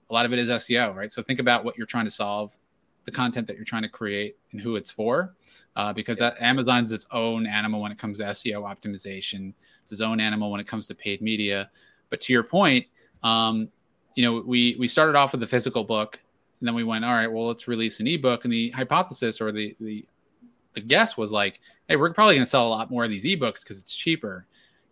a 0.09 0.13
lot 0.13 0.25
of 0.25 0.33
it 0.33 0.39
is 0.39 0.49
SEO, 0.49 0.95
right? 0.95 1.11
So 1.11 1.21
think 1.21 1.39
about 1.39 1.63
what 1.63 1.77
you're 1.77 1.87
trying 1.87 2.05
to 2.05 2.11
solve, 2.11 2.57
the 3.05 3.11
content 3.11 3.47
that 3.47 3.55
you're 3.55 3.65
trying 3.65 3.83
to 3.83 3.89
create, 3.89 4.37
and 4.51 4.59
who 4.59 4.75
it's 4.75 4.91
for, 4.91 5.35
uh, 5.75 5.93
because 5.93 6.19
yeah. 6.19 6.31
that, 6.31 6.41
Amazon's 6.41 6.91
its 6.91 7.07
own 7.11 7.45
animal 7.45 7.81
when 7.81 7.91
it 7.91 7.97
comes 7.97 8.17
to 8.19 8.25
SEO 8.25 8.63
optimization. 8.63 9.53
It's 9.83 9.91
its 9.91 10.01
own 10.01 10.19
animal 10.19 10.51
when 10.51 10.59
it 10.59 10.67
comes 10.67 10.87
to 10.87 10.95
paid 10.95 11.21
media. 11.21 11.69
But 12.09 12.21
to 12.21 12.33
your 12.33 12.43
point, 12.43 12.85
um, 13.23 13.69
you 14.15 14.23
know, 14.23 14.43
we 14.45 14.75
we 14.79 14.87
started 14.87 15.15
off 15.15 15.31
with 15.31 15.41
the 15.41 15.47
physical 15.47 15.83
book, 15.83 16.19
And 16.59 16.67
then 16.67 16.75
we 16.75 16.83
went, 16.83 17.05
all 17.05 17.13
right, 17.13 17.31
well, 17.31 17.47
let's 17.47 17.67
release 17.67 17.99
an 17.99 18.07
ebook. 18.07 18.43
And 18.43 18.51
the 18.51 18.69
hypothesis 18.71 19.39
or 19.39 19.51
the 19.51 19.75
the 19.79 20.05
the 20.73 20.81
guess 20.81 21.17
was 21.17 21.31
like, 21.31 21.59
hey, 21.87 21.95
we're 21.95 22.13
probably 22.13 22.35
going 22.35 22.43
to 22.45 22.49
sell 22.49 22.67
a 22.67 22.69
lot 22.69 22.91
more 22.91 23.03
of 23.03 23.09
these 23.09 23.25
ebooks 23.25 23.63
because 23.63 23.79
it's 23.79 23.95
cheaper, 23.95 24.45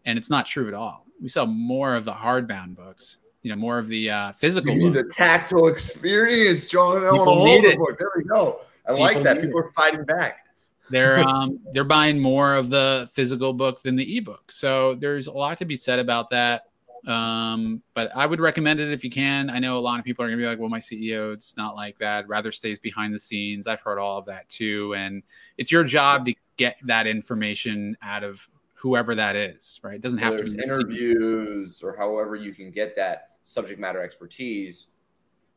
and 0.05 0.17
it's 0.17 0.29
not 0.29 0.45
true 0.45 0.67
at 0.67 0.73
all. 0.73 1.05
We 1.21 1.29
sell 1.29 1.47
more 1.47 1.95
of 1.95 2.05
the 2.05 2.13
hardbound 2.13 2.75
books, 2.75 3.17
you 3.43 3.51
know, 3.51 3.55
more 3.55 3.79
of 3.79 3.87
the 3.87 4.09
uh, 4.09 4.31
physical. 4.33 4.73
You 4.73 4.85
need 4.85 4.93
the 4.93 5.03
tactile 5.03 5.67
experience, 5.67 6.67
John. 6.67 7.05
I 7.05 7.11
want 7.11 7.27
to 7.27 7.33
hold 7.33 7.63
the 7.63 7.77
book. 7.77 7.97
There 7.97 8.11
we 8.15 8.23
go. 8.23 8.61
I 8.85 8.91
People 8.91 9.03
like 9.03 9.23
that. 9.23 9.41
People 9.41 9.59
it. 9.59 9.65
are 9.65 9.71
fighting 9.71 10.05
back. 10.05 10.45
They're 10.89 11.19
um 11.27 11.59
they're 11.73 11.83
buying 11.83 12.19
more 12.19 12.55
of 12.55 12.69
the 12.69 13.09
physical 13.13 13.53
book 13.53 13.81
than 13.81 13.95
the 13.95 14.17
ebook. 14.17 14.51
So 14.51 14.95
there's 14.95 15.27
a 15.27 15.33
lot 15.33 15.57
to 15.59 15.65
be 15.65 15.75
said 15.75 15.99
about 15.99 16.29
that. 16.31 16.63
Um, 17.05 17.81
but 17.93 18.13
I 18.15 18.25
would 18.25 18.39
recommend 18.39 18.79
it 18.79 18.91
if 18.91 19.03
you 19.03 19.09
can. 19.09 19.49
I 19.49 19.59
know 19.59 19.77
a 19.77 19.79
lot 19.79 19.99
of 19.99 20.05
people 20.05 20.25
are 20.25 20.27
gonna 20.27 20.41
be 20.41 20.47
like, 20.47 20.59
well, 20.59 20.69
my 20.69 20.79
CEO, 20.79 21.33
it's 21.33 21.55
not 21.55 21.75
like 21.75 21.97
that. 21.99 22.27
Rather 22.27 22.51
stays 22.51 22.79
behind 22.79 23.13
the 23.13 23.19
scenes. 23.19 23.67
I've 23.67 23.81
heard 23.81 23.99
all 23.99 24.17
of 24.17 24.25
that 24.25 24.49
too. 24.49 24.93
And 24.95 25.23
it's 25.57 25.71
your 25.71 25.83
job 25.83 26.25
to 26.25 26.35
get 26.57 26.77
that 26.83 27.07
information 27.07 27.95
out 28.01 28.23
of 28.23 28.47
whoever 28.77 29.15
that 29.15 29.35
is, 29.35 29.79
right? 29.83 29.95
It 29.95 30.01
doesn't 30.01 30.19
have 30.19 30.33
There's 30.33 30.51
to 30.51 30.57
be 30.57 30.63
interviews 30.63 31.81
or 31.81 31.95
however 31.97 32.35
you 32.35 32.53
can 32.53 32.69
get 32.69 32.95
that 32.95 33.31
subject 33.43 33.79
matter 33.79 34.01
expertise. 34.01 34.87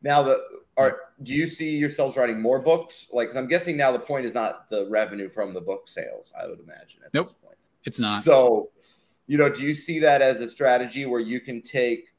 Now, 0.02 0.22
the 0.22 0.42
are 0.78 0.96
do 1.22 1.34
you 1.34 1.46
see 1.46 1.76
yourselves 1.76 2.16
writing 2.16 2.40
more 2.40 2.58
books? 2.58 3.08
Like, 3.12 3.28
because 3.28 3.36
I'm 3.36 3.46
guessing 3.46 3.76
now 3.76 3.92
the 3.92 3.98
point 3.98 4.24
is 4.24 4.32
not 4.32 4.70
the 4.70 4.88
revenue 4.88 5.28
from 5.28 5.52
the 5.52 5.60
book 5.60 5.86
sales. 5.86 6.32
I 6.40 6.46
would 6.46 6.60
imagine 6.60 7.00
at 7.04 7.12
nope, 7.12 7.26
this 7.26 7.34
point, 7.44 7.58
it's 7.84 8.00
not. 8.00 8.22
So 8.22 8.70
you 9.26 9.36
know, 9.36 9.50
do 9.50 9.62
you 9.62 9.74
see 9.74 9.98
that 9.98 10.22
as 10.22 10.40
a 10.40 10.48
strategy 10.48 11.04
where 11.04 11.20
you 11.20 11.40
can 11.40 11.60
take 11.60 12.14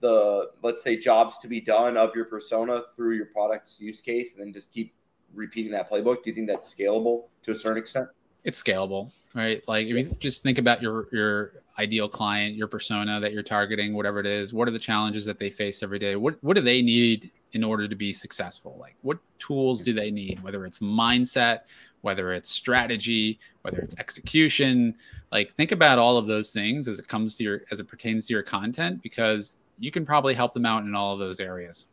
the 0.00 0.50
let's 0.62 0.84
say 0.84 0.96
jobs 0.96 1.38
to 1.38 1.48
be 1.48 1.60
done 1.60 1.96
of 1.96 2.14
your 2.14 2.26
persona 2.26 2.84
through 2.94 3.16
your 3.16 3.26
product's 3.26 3.80
use 3.80 4.00
case 4.00 4.36
and 4.36 4.46
then 4.46 4.52
just 4.52 4.72
keep 4.72 4.94
repeating 5.34 5.72
that 5.72 5.90
playbook? 5.90 6.22
Do 6.22 6.30
you 6.30 6.34
think 6.34 6.46
that's 6.46 6.72
scalable 6.72 7.24
to 7.42 7.50
a 7.50 7.54
certain 7.56 7.78
extent? 7.78 8.06
It's 8.48 8.62
scalable, 8.62 9.12
right? 9.34 9.62
Like 9.68 9.88
if 9.88 9.94
you 9.94 10.04
just 10.20 10.42
think 10.42 10.56
about 10.56 10.80
your 10.80 11.06
your 11.12 11.52
ideal 11.78 12.08
client, 12.08 12.56
your 12.56 12.66
persona 12.66 13.20
that 13.20 13.34
you're 13.34 13.42
targeting, 13.42 13.92
whatever 13.92 14.20
it 14.20 14.24
is, 14.26 14.54
what 14.54 14.66
are 14.66 14.70
the 14.70 14.78
challenges 14.78 15.26
that 15.26 15.38
they 15.38 15.50
face 15.50 15.82
every 15.82 15.98
day? 15.98 16.16
What 16.16 16.42
what 16.42 16.56
do 16.56 16.62
they 16.62 16.80
need 16.80 17.30
in 17.52 17.62
order 17.62 17.86
to 17.86 17.94
be 17.94 18.10
successful? 18.10 18.78
Like 18.80 18.96
what 19.02 19.18
tools 19.38 19.82
do 19.82 19.92
they 19.92 20.10
need? 20.10 20.42
Whether 20.42 20.64
it's 20.64 20.78
mindset, 20.78 21.64
whether 22.00 22.32
it's 22.32 22.48
strategy, 22.48 23.38
whether 23.60 23.80
it's 23.80 23.94
execution. 23.98 24.94
Like 25.30 25.54
think 25.56 25.72
about 25.72 25.98
all 25.98 26.16
of 26.16 26.26
those 26.26 26.50
things 26.50 26.88
as 26.88 26.98
it 26.98 27.06
comes 27.06 27.34
to 27.34 27.44
your 27.44 27.60
as 27.70 27.80
it 27.80 27.84
pertains 27.84 28.26
to 28.28 28.32
your 28.32 28.42
content 28.42 29.02
because 29.02 29.58
you 29.78 29.90
can 29.90 30.06
probably 30.06 30.32
help 30.32 30.54
them 30.54 30.64
out 30.64 30.84
in 30.84 30.94
all 30.94 31.12
of 31.12 31.18
those 31.18 31.38
areas. 31.38 31.84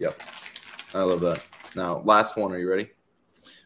Yep. 0.00 0.20
I 0.94 1.02
love 1.02 1.20
that. 1.20 1.46
Now, 1.76 2.02
last 2.04 2.36
one, 2.36 2.50
are 2.50 2.58
you 2.58 2.68
ready? 2.68 2.90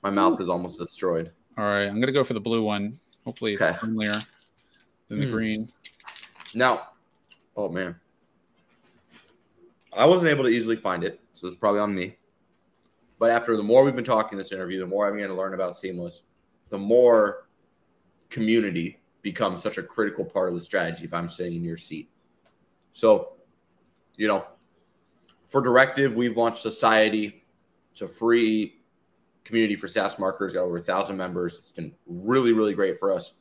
My 0.03 0.11
mouth 0.11 0.39
is 0.39 0.51
almost 0.51 0.79
destroyed. 0.79 1.33
All 1.59 1.65
right, 1.65 1.87
I'm 1.87 2.01
gonna 2.01 2.13
go 2.13 2.25
for 2.25 2.35
the 2.35 2.41
blue 2.41 2.63
one. 2.63 2.99
Hopefully 3.25 3.55
it's 3.55 3.63
okay. 3.63 3.77
friendlier 3.79 4.21
than 5.09 5.21
the 5.21 5.27
mm. 5.27 5.31
green. 5.31 5.73
Now, 6.55 6.89
oh 7.57 7.69
man. 7.69 7.97
I 9.97 10.05
wasn't 10.05 10.31
able 10.31 10.45
to 10.45 10.51
easily 10.51 10.77
find 10.77 11.03
it, 11.05 11.21
so 11.33 11.47
it's 11.47 11.57
probably 11.57 11.81
on 11.81 11.95
me. 11.95 12.17
But 13.19 13.31
after 13.31 13.57
the 13.57 13.63
more 13.63 13.83
we've 13.83 13.97
been 13.97 14.05
talking 14.05 14.37
this 14.37 14.53
interview, 14.53 14.79
the 14.79 14.87
more 14.87 15.09
I'm 15.09 15.17
going 15.17 15.31
to 15.31 15.35
learn 15.35 15.55
about 15.55 15.79
Seamless, 15.79 16.23
the 16.69 16.77
more 16.77 17.49
community 18.29 19.01
becomes 19.23 19.63
such 19.63 19.79
a 19.79 19.83
critical 19.83 20.25
part 20.25 20.51
of 20.51 20.55
the 20.55 20.61
strategy 20.61 21.05
if 21.05 21.15
I'm 21.15 21.31
sitting 21.31 21.55
in 21.55 21.65
your 21.65 21.79
seat. 21.79 22.11
So, 22.93 23.33
you 24.17 24.29
know, 24.29 24.47
for 25.47 25.63
Directive, 25.63 26.15
we've 26.15 26.37
launched 26.37 26.61
Society. 26.61 27.45
It's 27.93 28.03
a 28.03 28.09
free 28.09 28.81
community 29.47 29.77
for 29.77 29.89
SaaS 29.89 30.19
marketers, 30.19 30.55
got 30.55 30.63
over 30.63 30.79
a 30.79 30.83
thousand 30.83 31.17
members. 31.17 31.59
It's 31.59 31.73
been 31.73 31.93
really, 32.07 32.53
really 32.53 32.75
great 32.75 32.99
for 32.99 33.13
us. 33.13 33.33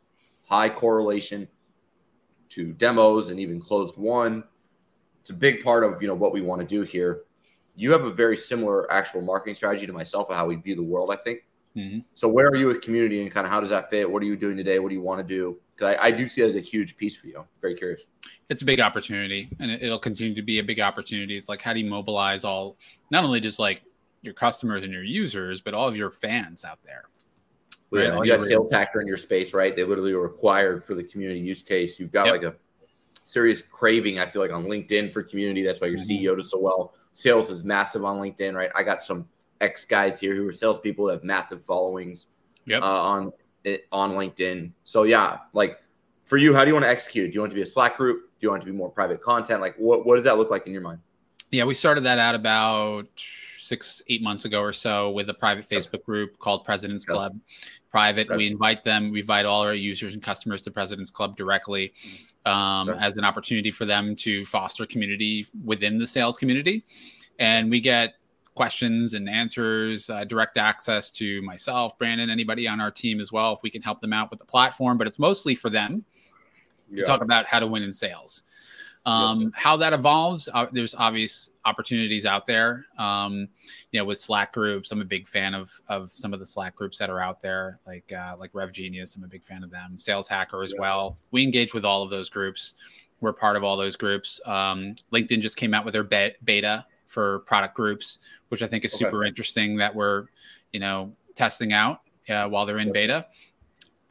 High 0.43 0.69
correlation 0.69 1.47
to 2.49 2.71
demos 2.73 3.29
and 3.29 3.39
even 3.39 3.59
closed 3.59 3.97
won. 3.97 4.43
It's 5.21 5.31
a 5.31 5.33
big 5.33 5.63
part 5.63 5.83
of 5.83 6.01
you 6.01 6.07
know 6.07 6.15
what 6.15 6.33
we 6.33 6.41
want 6.41 6.61
to 6.61 6.67
do 6.67 6.83
here 6.83 7.23
you 7.75 7.91
have 7.91 8.05
a 8.05 8.11
very 8.11 8.37
similar 8.37 8.91
actual 8.91 9.21
marketing 9.21 9.55
strategy 9.55 9.85
to 9.85 9.93
myself 9.93 10.29
of 10.29 10.35
how 10.35 10.47
we 10.47 10.55
view 10.55 10.75
the 10.75 10.83
world, 10.83 11.11
I 11.11 11.17
think. 11.17 11.41
Mm-hmm. 11.75 11.99
So 12.13 12.29
where 12.29 12.47
are 12.47 12.55
you 12.55 12.67
with 12.67 12.81
community 12.81 13.21
and 13.21 13.29
kind 13.29 13.45
of 13.45 13.51
how 13.51 13.59
does 13.59 13.69
that 13.69 13.89
fit? 13.89 14.09
What 14.09 14.21
are 14.23 14.25
you 14.25 14.37
doing 14.37 14.55
today? 14.55 14.79
What 14.79 14.89
do 14.89 14.95
you 14.95 15.01
want 15.01 15.19
to 15.19 15.27
do? 15.27 15.59
Because 15.75 15.95
I, 15.95 16.05
I, 16.05 16.11
do 16.11 16.29
see 16.29 16.41
it 16.41 16.51
as 16.51 16.55
a 16.55 16.61
huge 16.61 16.95
piece 16.95 17.17
for 17.17 17.27
you. 17.27 17.39
I'm 17.39 17.45
very 17.59 17.75
curious. 17.75 18.05
It's 18.49 18.61
a 18.61 18.65
big 18.65 18.79
opportunity 18.79 19.49
and 19.59 19.69
it, 19.69 19.89
will 19.89 19.99
continue 19.99 20.33
to 20.35 20.41
be 20.41 20.59
a 20.59 20.63
big 20.63 20.79
opportunity. 20.79 21.35
It's 21.35 21.49
like 21.49 21.61
how 21.61 21.73
do 21.73 21.81
you 21.81 21.89
mobilize 21.89 22.45
all 22.45 22.77
not 23.11 23.25
only 23.25 23.41
just 23.41 23.59
like 23.59 23.81
your 24.25 24.33
customers 24.33 24.83
and 24.83 24.91
your 24.91 25.03
users, 25.03 25.61
but 25.61 25.73
all 25.73 25.87
of 25.87 25.95
your 25.95 26.11
fans 26.11 26.65
out 26.65 26.79
there. 26.83 27.05
Right? 27.91 28.05
Yeah, 28.05 28.21
you 28.21 28.25
got 28.25 28.39
SalesHacker 28.41 29.01
in 29.01 29.07
your 29.07 29.17
space, 29.17 29.53
right? 29.53 29.75
They 29.75 29.83
literally 29.83 30.11
are 30.11 30.19
required 30.19 30.83
for 30.83 30.95
the 30.95 31.03
community 31.03 31.39
use 31.39 31.61
case. 31.61 31.99
You've 31.99 32.11
got 32.11 32.25
yep. 32.25 32.33
like 32.33 32.43
a 32.43 32.55
serious 33.23 33.61
craving, 33.61 34.19
I 34.19 34.25
feel 34.25 34.41
like, 34.41 34.51
on 34.51 34.65
LinkedIn 34.65 35.13
for 35.13 35.23
community. 35.23 35.63
That's 35.63 35.81
why 35.81 35.87
your 35.87 35.99
mm-hmm. 35.99 36.25
CEO 36.25 36.37
does 36.37 36.51
so 36.51 36.59
well. 36.59 36.93
Sales 37.13 37.49
is 37.49 37.63
massive 37.63 38.03
on 38.03 38.17
LinkedIn, 38.17 38.53
right? 38.55 38.71
I 38.75 38.83
got 38.83 39.01
some 39.01 39.27
ex 39.61 39.85
guys 39.85 40.19
here 40.19 40.35
who 40.35 40.47
are 40.47 40.51
salespeople 40.51 41.05
that 41.05 41.13
have 41.13 41.23
massive 41.23 41.63
followings 41.63 42.27
yep. 42.65 42.81
uh, 42.81 43.01
on 43.01 43.33
on 43.91 44.11
LinkedIn. 44.11 44.71
So 44.83 45.03
yeah, 45.03 45.39
like 45.53 45.81
for 46.23 46.37
you, 46.37 46.53
how 46.53 46.63
do 46.63 46.69
you 46.69 46.73
want 46.73 46.85
to 46.85 46.89
execute? 46.89 47.31
Do 47.31 47.35
you 47.35 47.39
want 47.41 47.51
to 47.51 47.55
be 47.55 47.61
a 47.61 47.67
Slack 47.67 47.97
group? 47.97 48.29
Do 48.39 48.45
you 48.45 48.49
want 48.49 48.63
it 48.63 48.65
to 48.65 48.71
be 48.71 48.77
more 48.77 48.89
private 48.89 49.21
content? 49.21 49.61
Like 49.61 49.75
what 49.77 50.05
what 50.05 50.15
does 50.15 50.23
that 50.25 50.37
look 50.37 50.51
like 50.51 50.67
in 50.67 50.73
your 50.73 50.81
mind? 50.81 50.99
Yeah, 51.51 51.63
we 51.63 51.73
started 51.73 52.01
that 52.01 52.19
out 52.19 52.35
about 52.35 53.07
six, 53.65 54.03
eight 54.09 54.21
months 54.21 54.45
ago 54.45 54.61
or 54.61 54.71
so 54.71 55.09
with 55.09 55.27
a 55.29 55.33
private 55.33 55.67
Facebook 55.67 56.03
group 56.03 56.37
called 56.37 56.63
President's 56.63 57.03
Club. 57.03 57.37
Private, 57.89 58.29
we 58.35 58.45
invite 58.45 58.83
them, 58.83 59.11
we 59.11 59.21
invite 59.21 59.45
all 59.45 59.61
our 59.61 59.73
users 59.73 60.13
and 60.13 60.21
customers 60.21 60.61
to 60.63 60.71
President's 60.71 61.09
Club 61.09 61.35
directly 61.35 61.93
um, 62.45 62.89
as 62.89 63.17
an 63.17 63.23
opportunity 63.23 63.71
for 63.71 63.85
them 63.85 64.15
to 64.17 64.45
foster 64.45 64.85
community 64.85 65.47
within 65.63 65.97
the 65.97 66.05
sales 66.05 66.37
community. 66.37 66.85
And 67.39 67.71
we 67.71 67.79
get 67.79 68.13
questions 68.53 69.15
and 69.15 69.27
answers, 69.27 70.09
uh, 70.09 70.23
direct 70.25 70.57
access 70.57 71.09
to 71.11 71.41
myself, 71.41 71.97
Brandon, 71.97 72.29
anybody 72.29 72.67
on 72.67 72.79
our 72.79 72.91
team 72.91 73.19
as 73.19 73.31
well, 73.31 73.53
if 73.53 73.59
we 73.63 73.71
can 73.71 73.81
help 73.81 73.99
them 73.99 74.13
out 74.13 74.29
with 74.29 74.39
the 74.39 74.45
platform. 74.45 74.97
But 74.97 75.07
it's 75.07 75.19
mostly 75.19 75.55
for 75.55 75.71
them 75.71 76.05
yeah. 76.91 76.97
to 76.97 77.03
talk 77.03 77.21
about 77.21 77.45
how 77.47 77.59
to 77.59 77.67
win 77.67 77.81
in 77.81 77.93
sales. 77.93 78.43
Um, 79.05 79.51
How 79.55 79.77
that 79.77 79.93
evolves, 79.93 80.49
uh, 80.51 80.65
there's 80.71 80.95
obvious 80.95 81.51
opportunities 81.65 82.25
out 82.25 82.47
there. 82.47 82.85
Um, 82.97 83.47
you 83.91 83.99
know, 83.99 84.05
with 84.05 84.19
Slack 84.19 84.51
groups, 84.51 84.91
I'm 84.91 85.01
a 85.01 85.05
big 85.05 85.27
fan 85.27 85.53
of 85.53 85.71
of 85.87 86.11
some 86.11 86.33
of 86.33 86.39
the 86.39 86.45
Slack 86.45 86.75
groups 86.75 86.97
that 86.97 87.09
are 87.09 87.19
out 87.19 87.41
there, 87.41 87.79
like 87.85 88.11
uh, 88.11 88.35
like 88.39 88.49
Rev 88.53 88.71
Genius. 88.71 89.15
I'm 89.15 89.23
a 89.23 89.27
big 89.27 89.45
fan 89.45 89.63
of 89.63 89.69
them. 89.69 89.97
Sales 89.97 90.27
Hacker 90.27 90.63
as 90.63 90.73
yeah. 90.73 90.81
well. 90.81 91.17
We 91.31 91.43
engage 91.43 91.73
with 91.73 91.85
all 91.85 92.01
of 92.01 92.09
those 92.09 92.29
groups. 92.29 92.75
We're 93.21 93.33
part 93.33 93.55
of 93.55 93.63
all 93.63 93.77
those 93.77 93.95
groups. 93.95 94.41
Um, 94.45 94.95
LinkedIn 95.13 95.39
just 95.39 95.57
came 95.57 95.73
out 95.73 95.85
with 95.85 95.93
their 95.93 96.03
be- 96.03 96.35
beta 96.43 96.85
for 97.05 97.39
product 97.39 97.75
groups, 97.75 98.19
which 98.49 98.61
I 98.63 98.67
think 98.67 98.85
is 98.85 98.93
okay. 98.95 99.05
super 99.05 99.23
interesting. 99.23 99.77
That 99.77 99.93
we're 99.93 100.25
you 100.73 100.79
know 100.79 101.13
testing 101.35 101.73
out 101.73 102.01
uh, 102.27 102.47
while 102.47 102.65
they're 102.65 102.79
in 102.79 102.91
beta 102.91 103.27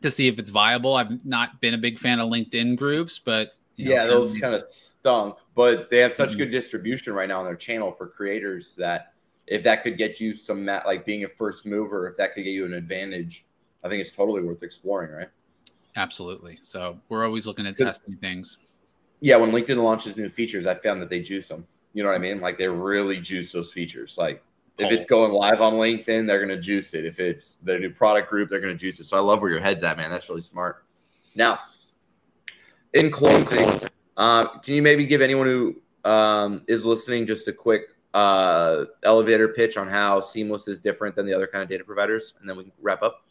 to 0.03 0.11
see 0.11 0.29
if 0.29 0.39
it's 0.39 0.51
viable. 0.51 0.95
I've 0.95 1.25
not 1.25 1.61
been 1.61 1.75
a 1.75 1.79
big 1.79 1.99
fan 1.99 2.21
of 2.21 2.29
LinkedIn 2.29 2.77
groups, 2.77 3.19
but 3.19 3.55
yeah, 3.77 4.05
know, 4.05 4.21
those 4.21 4.39
kind 4.39 4.55
of 4.55 4.63
stunk, 4.69 5.37
but 5.55 5.91
they 5.91 5.99
have 5.99 6.13
such 6.13 6.31
mm-hmm. 6.31 6.39
good 6.39 6.51
distribution 6.51 7.13
right 7.13 7.29
now 7.29 7.41
on 7.41 7.45
their 7.45 7.57
channel 7.57 7.93
for 7.93 8.07
creators 8.07 8.77
that 8.77 9.15
if 9.47 9.63
that 9.65 9.83
could 9.83 9.99
get 9.99 10.21
you 10.21 10.33
some 10.33 10.65
like 10.65 11.05
being 11.05 11.25
a 11.25 11.29
first 11.29 11.67
mover, 11.67 12.09
if 12.09 12.17
that 12.17 12.35
could 12.35 12.45
get 12.45 12.51
you 12.51 12.65
an 12.65 12.75
advantage, 12.75 13.45
I 13.83 13.89
think 13.89 14.01
it's 14.01 14.11
totally 14.11 14.43
worth 14.43 14.63
exploring, 14.63 15.11
right? 15.11 15.29
Absolutely. 15.97 16.59
So 16.63 16.99
we're 17.09 17.25
always 17.25 17.47
looking 17.47 17.67
at 17.67 17.77
testing 17.77 18.17
things. 18.17 18.59
Yeah, 19.21 19.37
when 19.37 19.53
LinkedIn 19.53 19.83
launches 19.83 20.17
new 20.17 20.29
features, 20.29 20.67
I 20.67 20.75
found 20.75 21.01
that 21.03 21.11
they 21.11 21.21
juice 21.21 21.49
them. 21.49 21.67
You 21.93 22.03
know 22.03 22.09
what 22.09 22.17
I 22.17 22.19
mean? 22.19 22.41
Like 22.41 22.59
they 22.59 22.69
really 22.69 23.21
juice 23.21 23.53
those 23.53 23.73
features. 23.73 24.19
Like 24.19 24.43
if 24.79 24.91
it's 24.91 25.05
going 25.05 25.33
live 25.33 25.61
on 25.61 25.75
LinkedIn, 25.75 26.27
they're 26.27 26.41
gonna 26.41 26.61
juice 26.61 26.95
it. 26.95 27.05
If 27.05 27.21
it's 27.21 27.59
the 27.63 27.79
new 27.79 27.91
product 27.91 28.29
group, 28.29 28.51
they're 28.51 28.61
gonna 28.61 28.75
juice 28.75 28.99
it. 28.99 29.07
So 29.07 29.17
I 29.17 29.21
love 29.21 29.41
where 29.41 29.51
your 29.51 29.61
head's 29.61 29.83
at, 29.83 29.97
man. 29.97 30.11
That's 30.11 30.29
really 30.29 30.43
smart. 30.43 30.85
Now, 31.37 31.61
in 32.95 33.11
closing, 33.11 33.69
uh, 34.17 34.59
can 34.59 34.75
you 34.75 34.83
maybe 34.83 35.05
give 35.05 35.21
anyone 35.21 35.47
who 35.47 35.83
um, 36.05 36.63
is 36.67 36.85
listening 36.85 37.27
just 37.27 37.47
a 37.49 37.53
quick 37.53 37.83
uh, 38.15 38.85
elevator 39.03 39.49
pitch 39.49 39.77
on 39.77 39.89
how 39.89 40.21
Seamless 40.21 40.69
is 40.69 40.81
different 40.81 41.17
than 41.17 41.27
the 41.27 41.35
other 41.35 41.47
kind 41.47 41.63
of 41.63 41.69
data 41.69 41.85
providers, 41.85 42.35
and 42.41 42.49
then 42.49 42.57
we 42.57 42.65
can 42.65 42.73
wrap 42.81 43.03
up. 43.03 43.23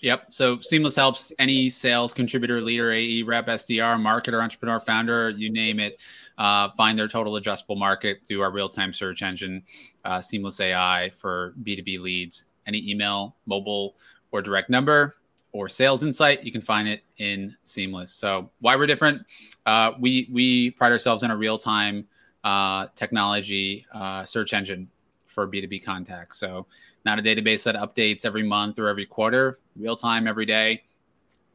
Yep. 0.00 0.26
So 0.30 0.58
Seamless 0.60 0.96
helps 0.96 1.32
any 1.38 1.70
sales 1.70 2.12
contributor, 2.12 2.60
leader, 2.60 2.90
AE, 2.90 3.22
rep, 3.22 3.46
SDR, 3.46 4.00
marketer, 4.00 4.42
entrepreneur, 4.42 4.80
founder, 4.80 5.30
you 5.30 5.52
name 5.52 5.78
it, 5.78 6.02
uh, 6.38 6.70
find 6.76 6.98
their 6.98 7.06
total 7.06 7.34
addressable 7.34 7.78
market 7.78 8.18
through 8.26 8.40
our 8.40 8.50
real 8.50 8.68
time 8.68 8.92
search 8.92 9.22
engine, 9.22 9.62
uh, 10.04 10.20
Seamless 10.20 10.58
AI 10.58 11.10
for 11.10 11.54
B2B 11.62 12.00
leads. 12.00 12.46
Any 12.66 12.90
email, 12.90 13.36
mobile, 13.46 13.96
or 14.32 14.40
direct 14.40 14.70
number, 14.70 15.14
or 15.52 15.68
sales 15.68 16.02
insight, 16.02 16.44
you 16.44 16.50
can 16.50 16.62
find 16.62 16.88
it 16.88 17.02
in 17.18 17.54
Seamless. 17.64 18.12
So 18.12 18.50
why 18.60 18.74
we're 18.76 18.86
different? 18.86 19.22
Uh, 19.66 19.92
we 20.00 20.28
we 20.32 20.70
pride 20.72 20.92
ourselves 20.92 21.22
in 21.22 21.30
a 21.30 21.36
real 21.36 21.58
time 21.58 22.06
uh, 22.44 22.86
technology 22.96 23.86
uh, 23.92 24.24
search 24.24 24.52
engine 24.52 24.88
for 25.26 25.46
B2B 25.46 25.84
contacts. 25.84 26.38
So, 26.38 26.66
not 27.04 27.18
a 27.18 27.22
database 27.22 27.64
that 27.64 27.74
updates 27.74 28.24
every 28.24 28.42
month 28.42 28.78
or 28.78 28.88
every 28.88 29.06
quarter, 29.06 29.58
real 29.76 29.96
time 29.96 30.28
every 30.28 30.46
day. 30.46 30.82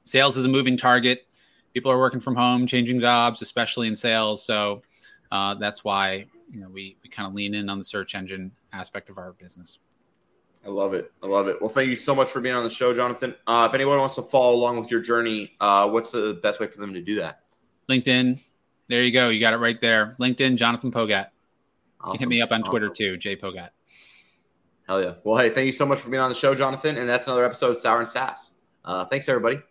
Sales 0.03 0.35
is 0.35 0.45
a 0.45 0.49
moving 0.49 0.75
target. 0.75 1.27
People 1.73 1.91
are 1.91 1.99
working 1.99 2.19
from 2.19 2.35
home, 2.35 2.65
changing 2.67 2.99
jobs, 2.99 3.41
especially 3.41 3.87
in 3.87 3.95
sales. 3.95 4.43
So, 4.43 4.81
uh, 5.31 5.55
that's 5.55 5.83
why 5.83 6.25
you 6.51 6.59
know 6.59 6.69
we 6.69 6.97
we 7.03 7.09
kind 7.09 7.27
of 7.27 7.33
lean 7.33 7.53
in 7.53 7.69
on 7.69 7.77
the 7.77 7.83
search 7.83 8.15
engine 8.15 8.51
aspect 8.73 9.09
of 9.09 9.17
our 9.17 9.33
business. 9.33 9.79
I 10.67 10.69
love 10.69 10.93
it. 10.93 11.13
I 11.23 11.27
love 11.27 11.47
it. 11.47 11.61
Well, 11.61 11.69
thank 11.69 11.89
you 11.89 11.95
so 11.95 12.13
much 12.13 12.27
for 12.27 12.41
being 12.41 12.53
on 12.53 12.65
the 12.65 12.69
show, 12.69 12.93
Jonathan. 12.93 13.33
Uh, 13.47 13.65
if 13.69 13.73
anyone 13.73 13.97
wants 13.99 14.15
to 14.15 14.21
follow 14.21 14.53
along 14.53 14.81
with 14.81 14.91
your 14.91 14.99
journey, 14.99 15.53
uh, 15.61 15.87
what's 15.87 16.11
the 16.11 16.37
best 16.43 16.59
way 16.59 16.67
for 16.67 16.77
them 16.79 16.93
to 16.93 17.01
do 17.01 17.15
that? 17.15 17.43
LinkedIn. 17.89 18.41
There 18.89 19.01
you 19.01 19.11
go. 19.11 19.29
You 19.29 19.39
got 19.39 19.53
it 19.53 19.57
right 19.57 19.79
there. 19.79 20.17
LinkedIn, 20.19 20.57
Jonathan 20.57 20.91
Pogat. 20.91 21.27
Awesome. 22.01 22.13
You 22.13 22.19
hit 22.19 22.27
me 22.27 22.41
up 22.41 22.51
on 22.51 22.61
awesome. 22.61 22.71
Twitter 22.71 22.89
too, 22.89 23.15
Jay 23.15 23.37
Pogat. 23.37 23.69
Hell 24.87 25.01
yeah. 25.01 25.13
Well, 25.23 25.37
hey, 25.37 25.49
thank 25.49 25.67
you 25.67 25.71
so 25.71 25.85
much 25.85 25.99
for 25.99 26.09
being 26.09 26.21
on 26.21 26.29
the 26.29 26.35
show, 26.35 26.53
Jonathan. 26.53 26.97
And 26.97 27.07
that's 27.07 27.27
another 27.27 27.45
episode 27.45 27.71
of 27.71 27.77
Sour 27.77 28.01
and 28.01 28.09
Sass. 28.09 28.51
Uh, 28.83 29.05
thanks, 29.05 29.29
everybody. 29.29 29.61